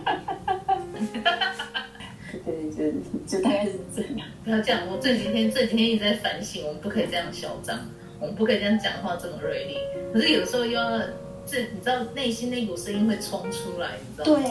[2.45, 2.93] 对，
[3.25, 4.27] 就大概是这样。
[4.43, 7.79] 不要这样，我这几天这几天一直在反省，我们不可以这样嚣张，
[8.19, 9.77] 我们不可以这样讲话这么锐利。
[10.13, 10.99] 可是有时候又要
[11.45, 14.43] 这，你知道内心那股声音会冲出来，你知道吗？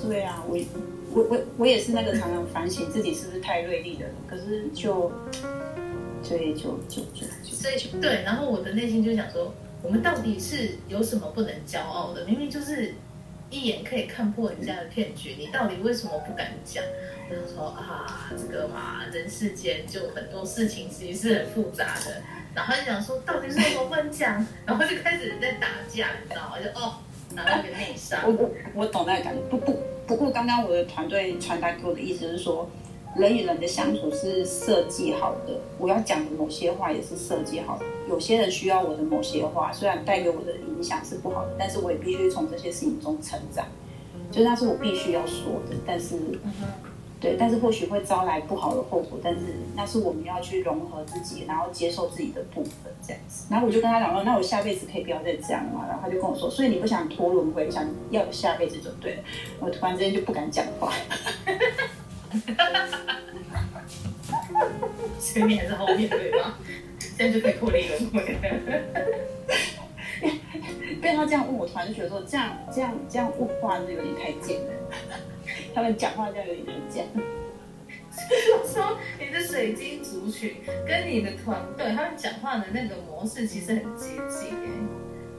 [0.00, 0.56] 对，对啊，我
[1.12, 5.10] 我我我也是那个常常反省自己是不是太锐利的人，可是就，
[6.22, 12.24] 所以就就就就所以对，然后我的内心就想说，我们到底是有什么不能骄傲的？
[12.24, 12.94] 明明就是。
[13.52, 16.82] 一眼可以看破人家的骗局，你到底为什么不敢讲？
[17.30, 22.22] 就是说啊，这个嘛，人世间就很多事情其实是很复杂的。
[22.54, 24.44] 然后就想说，到底是为什么不能讲？
[24.64, 26.56] 然后就开始在打架，你知道吗？
[26.58, 26.94] 就哦，
[27.36, 28.20] 然后一个内伤。
[28.24, 29.40] 我我我懂那个感觉。
[29.50, 32.68] 不不不过，刚刚我的团队传达给我的意思是说。
[33.14, 37.84] 人与人的相处是设计好的，我要讲的某些话也是设计好的。
[38.08, 43.66] 有些人需要我的某些话，虽然带给我的影响是不好的，但是我也必须从这些事情中成长。
[44.30, 46.16] 就那是我必须要说的，但是，
[47.20, 49.40] 对，但是或许会招来不好的后果，但是
[49.76, 53.44] 那是我们要去融合自己，然后接受自己的部分这样子。
[53.50, 55.84] 然后我就跟他讲说，那我下辈子可以不要再这样嘛？
[55.86, 59.22] 然后他就跟我说，所以你不想脱轮回，想要有下辈子就对了。
[59.60, 60.90] 我突然之间就不敢讲话。
[65.32, 66.58] 所以你还是后面对吗？
[67.16, 68.36] 这样就可以脱离轮回。
[71.00, 74.72] 被他这样问我，突然就觉得说，这样这样这样问话就有点太贱了。
[75.74, 77.06] 他们讲话这样有点太贱。
[78.28, 78.36] 就
[78.68, 80.54] 是说，你的水晶族群
[80.86, 84.68] 跟你的团队，他们讲话的那个模式其实很接近耶。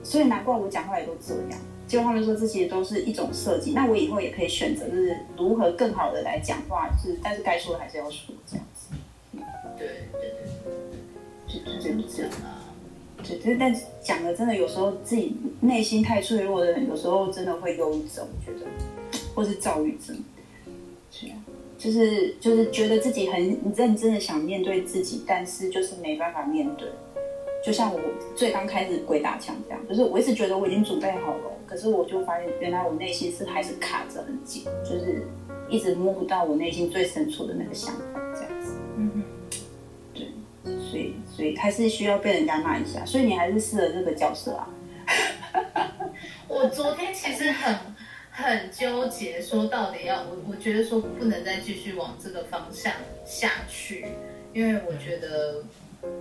[0.03, 1.59] 所以难怪我讲话也都这样。
[1.85, 3.73] 结果他们说，这些都是一种设计。
[3.73, 8.72] 那我以后也可以选择，就是如何更好的来讲话，是但是该说的还是要说，这样子。
[9.77, 10.31] 对对
[11.47, 12.59] 对，就就这样啊。
[13.41, 18.67] 对，但讲的真的有时候自己内心太脆弱的人，有时候真的会忧郁症，我觉得，
[19.33, 20.17] 或是躁郁症。
[21.09, 21.35] 是啊，
[21.77, 26.89] 就是就是觉得自己很认真的想面对自己，但是就是没办法面对。
[27.65, 27.99] 就像我
[28.35, 35.25] 最刚开始鬼打墙这样，就是我一直觉得我已经准备好了，可是我就发现原来我内心是还是卡着很紧，就是
[35.69, 38.12] 一直摸不到我内心最深处的那个想法。
[40.93, 43.03] 所以，所以还是需要被人家骂一下。
[43.03, 44.69] 所以你还是适合这个角色啊。
[46.47, 47.75] 我昨天其实很
[48.29, 52.93] 很纠结，说到底要我，我觉得说不能再继续往这个方向
[53.25, 54.05] 下去，
[54.53, 55.63] 因为我觉得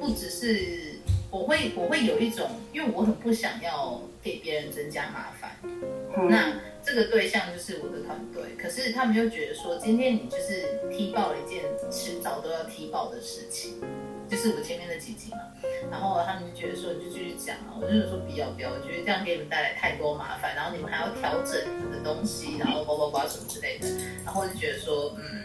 [0.00, 0.98] 不只是
[1.30, 5.50] 我会，我会有一种，因为我很不想要给别人增加麻烦。
[5.64, 13.74] 嗯、那这个对象就是我的团队，可是他们又觉得说，今天你就是踢爆了一件迟早都要踢爆的事情。
[14.32, 15.40] 就是我前面的几集嘛，
[15.90, 23.86] 然后他们就觉得说，你就继续讲啊，我就是说不要不要，我觉得这样给你们带来太多麻烦，然后你们还要调整你们的东西，然后包包包什么之类的，
[24.24, 25.44] 然后我就觉得说，嗯，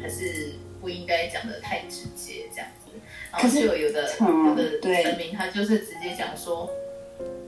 [0.00, 2.90] 还是不应该讲的太直接这样子。
[3.30, 6.70] 然后就有，有的有的神明他就是直接讲说，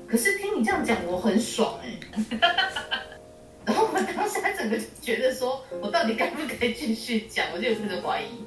[0.07, 2.39] 可是听你这样讲我很爽哎、欸，
[3.65, 8.45] 然后我当下整个就觉得说我到底该不该继续讲，我就有这个怀疑。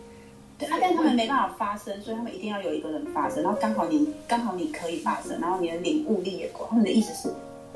[0.58, 6.66] 对啊，但他们没办法发声，所以他们一定要有一个人发声，然后刚好你刚好你可以发声，然后你的领悟力也够。
[6.70, 7.34] 他们的意思是，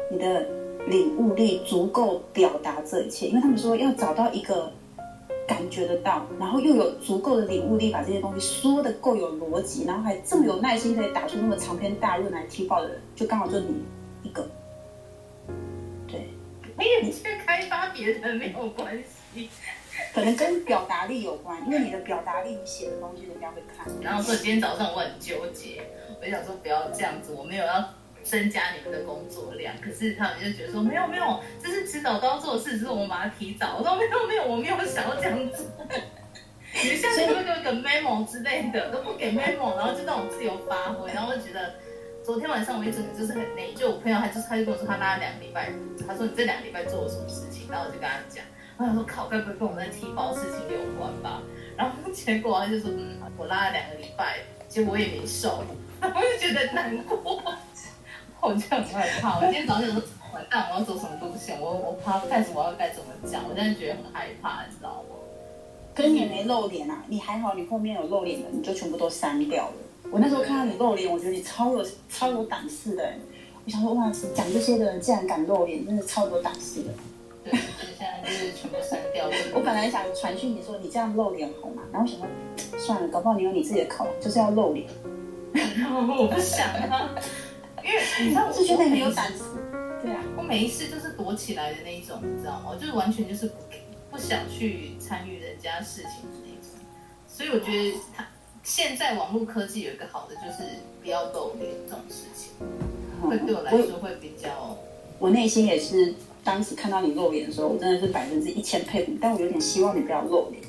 [0.10, 0.48] 你的
[0.88, 4.72] 领悟力足够表达这一切，因为他们说要找到一个
[5.48, 13.84] 感觉得到，然后又有足够的领悟力把这些东西说的够有逻辑，然后还这么有耐心可以打出那么长篇大论来踢爆的人，就刚好就你
[14.24, 14.50] 一个。
[16.08, 16.30] 对，
[16.80, 18.98] 你也去开发别人没有关
[19.34, 19.50] 系。
[20.14, 23.88] 可能跟表达力有关，因为你的表达力，你写的东西人家会看。
[24.02, 25.84] 然后说今天早上我很纠结，
[26.20, 27.90] 我就想说不要这样子，我没有要
[28.22, 33.78] 增加你们的工作量，可是他们就觉得说没有没有，这是迟早都要做的事，只是我们把它提早。
[33.78, 35.66] 我说没有没有，我没有想要这样子。
[36.74, 41.74] 你们下次会给我一个 memo 之类的，都不给 memo，然后就让我自由发挥，然后我就觉得
[42.24, 43.80] 昨天晚上我一整个就是很内疚。
[43.80, 45.70] 就我朋友还就是他就跟我说他拉了两个礼拜，
[46.08, 48.44] 他说你这两个礼拜做了什么事情，然后我就跟他讲。
[48.82, 51.40] 我想说，考该不会跟我们的提包事情有关吧？
[51.78, 55.64] 然后结果他就说，嗯，我拉了两个礼拜，结果我也没瘦，
[56.02, 57.44] 我就觉得难过，
[58.42, 59.38] 我就很害怕。
[59.38, 60.02] 我今天早上说，
[60.34, 61.62] 完蛋，我要走什么路线？
[61.62, 63.44] 我我怕开始我要该怎么讲？
[63.48, 65.16] 我现在觉得很害怕，你知道吗？
[65.94, 69.74] 可是你没露脸啊，你还好，你后面有露脸的，你就全部都删掉了。
[70.10, 73.14] 我那时候看到你露脸，我觉得你超有超有胆识的。
[73.64, 76.90] 我想说，哇，讲这些的人竟然敢露脸，真的超有胆识的。
[77.44, 79.36] 对，所以现在就是全部删掉了。
[79.54, 81.82] 我本来想传讯你说你这样露脸好吗？
[81.92, 82.28] 然后想说
[82.80, 84.88] 算了，搞不好你有你自己的考量，就是要露脸。
[85.54, 87.10] 我不想啊，
[87.84, 89.44] 因为你知道我是觉得很有胆子。
[90.02, 92.76] 对啊，我每一次就是躲起来的那一种，你知道吗？
[92.80, 93.56] 就是完全就是不
[94.12, 96.80] 不想去参与人家事情的那一种。
[97.28, 98.28] 所以我觉得他
[98.64, 100.64] 现在网络科技有一个好的，就是
[101.02, 102.52] 不要露脸这种事情，
[103.22, 104.78] 会对我来说会比较。
[105.18, 106.14] 我内心也是。
[106.44, 110.62] 当时看到你露脸的时候，我真的是百分之一千佩服，但我有点希望你不要露脸，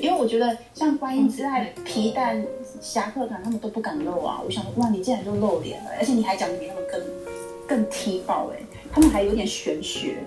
[0.00, 2.44] 因为我觉得像观音之爱、皮蛋
[2.80, 4.40] 侠客团他们都不敢露啊。
[4.44, 7.00] 我想说，哇，你竟然就露脸了，而且你还讲的比他们更
[7.66, 8.60] 更踢爆哎，
[8.92, 10.18] 他们还有点玄学，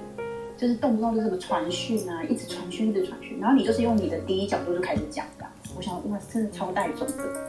[0.57, 5.45] 就是动不动就什么传讯啊，一直传讯，一直传讯，然后你就是用你的第一角度就开始讲的。
[5.75, 7.47] 我想，哇，真的超带种的。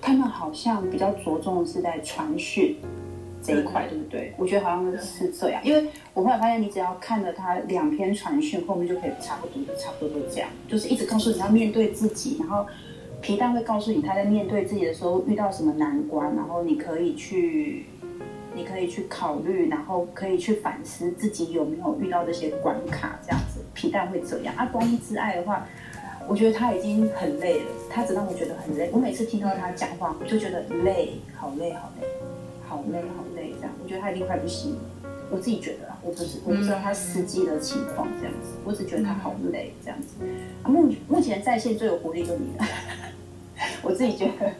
[0.00, 2.76] 他们好像比较着重的是在传讯。
[3.44, 4.32] 这一块对不对？
[4.38, 12.66] 我觉得好像是这样，因为我后来发现，你只要看了他两篇传讯，后面就可以差不多，差不多都这样，就是一直告诉你要面对自己，然后
[13.20, 17.86] 皮蛋会告诉你他在面对自己的时候遇到什么难关，然后你可以去，
[18.54, 23.60] 你可以去考虑，然后可以去反思自己有没有遇到这些关卡，这样子。
[23.74, 24.66] 皮蛋会这样啊。
[24.66, 25.66] 光一之爱的话，
[26.28, 28.88] 我觉得他已经很累了，他只让我觉得很累。
[28.92, 32.06] 我每次听到他讲话，我就觉得累，好累，好累，
[32.74, 33.72] 好累，好累，这样。
[33.80, 34.80] 我觉得他已经快不行了。
[35.30, 40.16] 我自己觉得啊，我不是，我不知道他实际的情况这样子，我只觉得他好累这样子。
[40.62, 42.66] 啊，目目前在线最有活力就你了，
[43.82, 44.52] 我自己觉得。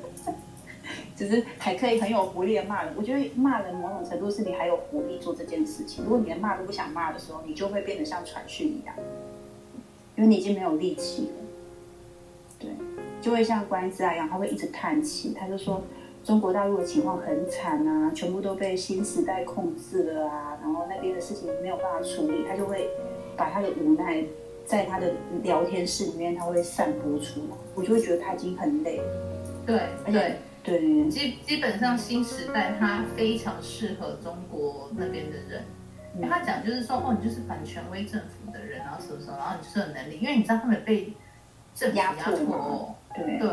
[1.17, 6.03] 只是还可以很有活力的骂人，我觉得骂人某种程度是你还有活力做这件事情。
[6.03, 8.97] 如果你连骂都不想骂的时候，你就会变得像传讯一样，
[10.17, 11.35] 因为你已经没有力气了。
[12.59, 12.71] 对，
[13.21, 15.85] 就会像关之爱一样，他会一直叹气，他就说
[16.25, 22.89] 中国大陆的情况很惨啊，全部都被新时代控制了啊，然后那边的事情没有办法处理，他就会
[23.37, 24.25] 把他的无奈
[24.64, 25.12] 在他的
[25.43, 29.01] 聊天室里面，他会散播出来，我就会觉得他已经很累
[29.66, 29.77] 对。
[29.77, 30.37] 对，而且。
[30.64, 35.62] 对，基基本上新时代他非常适合中国那边的人，
[36.27, 41.12] 他讲就是说，哦，你就是反权威政府的人，然后什么什么，然后你就是有能力，因为你知道他们被
[41.75, 43.39] 政府压迫，对。
[43.39, 43.49] 对，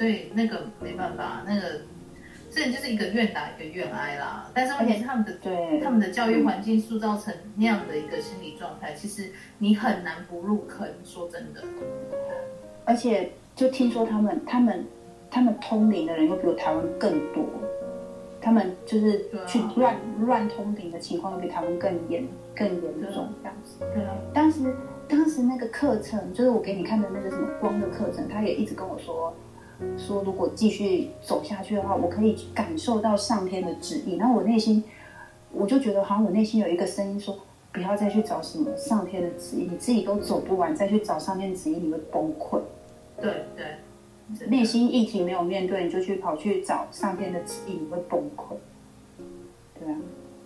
[0.00, 1.82] 所以那个没办法，那个
[2.50, 4.48] 这就是一个愿打一个愿挨啦。
[4.54, 11.62] 但是问题是他们的对他们的教育环境塑造成那样的一个心理状态，其实你很难不入坑，说真的。
[12.86, 14.86] 而且就听说他们他们。
[15.32, 17.44] 他们通灵的人又比我台湾更多，
[18.40, 23.76] 他们就是去乱乱通灵的情况又比台湾更严更严重这样子。
[23.94, 24.74] 对啊，当时
[25.06, 29.32] 当时那个课程，就是我给你看的那个什么光的课程，他也一直跟我说，
[29.96, 34.16] 说如果继续走下去的话，我可以感受到上天的旨意。
[34.16, 34.84] 然后我内心，
[35.52, 37.38] 我就觉得好像我内心有一个声音说，
[37.72, 42.60] 不要再去找什么上天的旨意，你自己都走不完，再去找上天的旨意，你会崩溃。
[43.20, 43.66] 对对。
[44.46, 48.54] 内心议题没有面对，你就去跑去找上天的旨意，你会崩溃。
[49.78, 49.96] 对啊，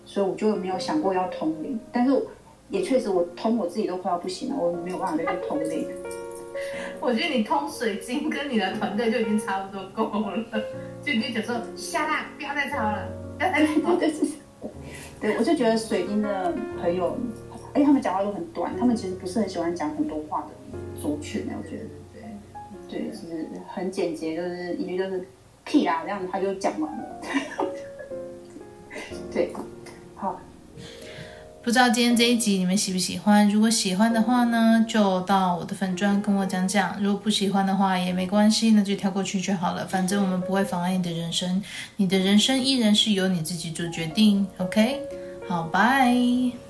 [0.05, 2.27] 所以我就没有想过要通灵，但是
[2.69, 5.87] 也确实我通我自己都快要不行了，我没有办法再去通灵。
[6.99, 10.45] 我觉得你通水晶跟你的团队就已经差不多够了，
[11.01, 13.95] 就你就说下啦，不要再吵了，不要再吵。
[13.95, 14.13] 对，
[15.19, 17.17] 对，我就觉得水晶的朋友，
[17.73, 21.83] 哎，他们讲话都很短，他们其实不是很喜欢讲很多话的族群呢，我觉得。
[22.87, 25.27] 对就，是很简洁，就是一句就是
[25.63, 27.21] 屁啦，这样他就讲完了。
[29.33, 29.51] 对，
[30.15, 30.39] 好，
[31.65, 33.49] 不知道今天这一集你们喜不喜欢？
[33.49, 39.83] 如果喜欢的话呢，就到我的粉专跟我讲讲；如果不喜欢的话也没关系，那就跳过去就好了。
[39.87, 41.63] 反正我们不会妨碍你的人生，
[41.95, 44.45] 你的人生依然是由你自己做决定。
[44.59, 44.99] OK，
[45.49, 46.64] 好，拜。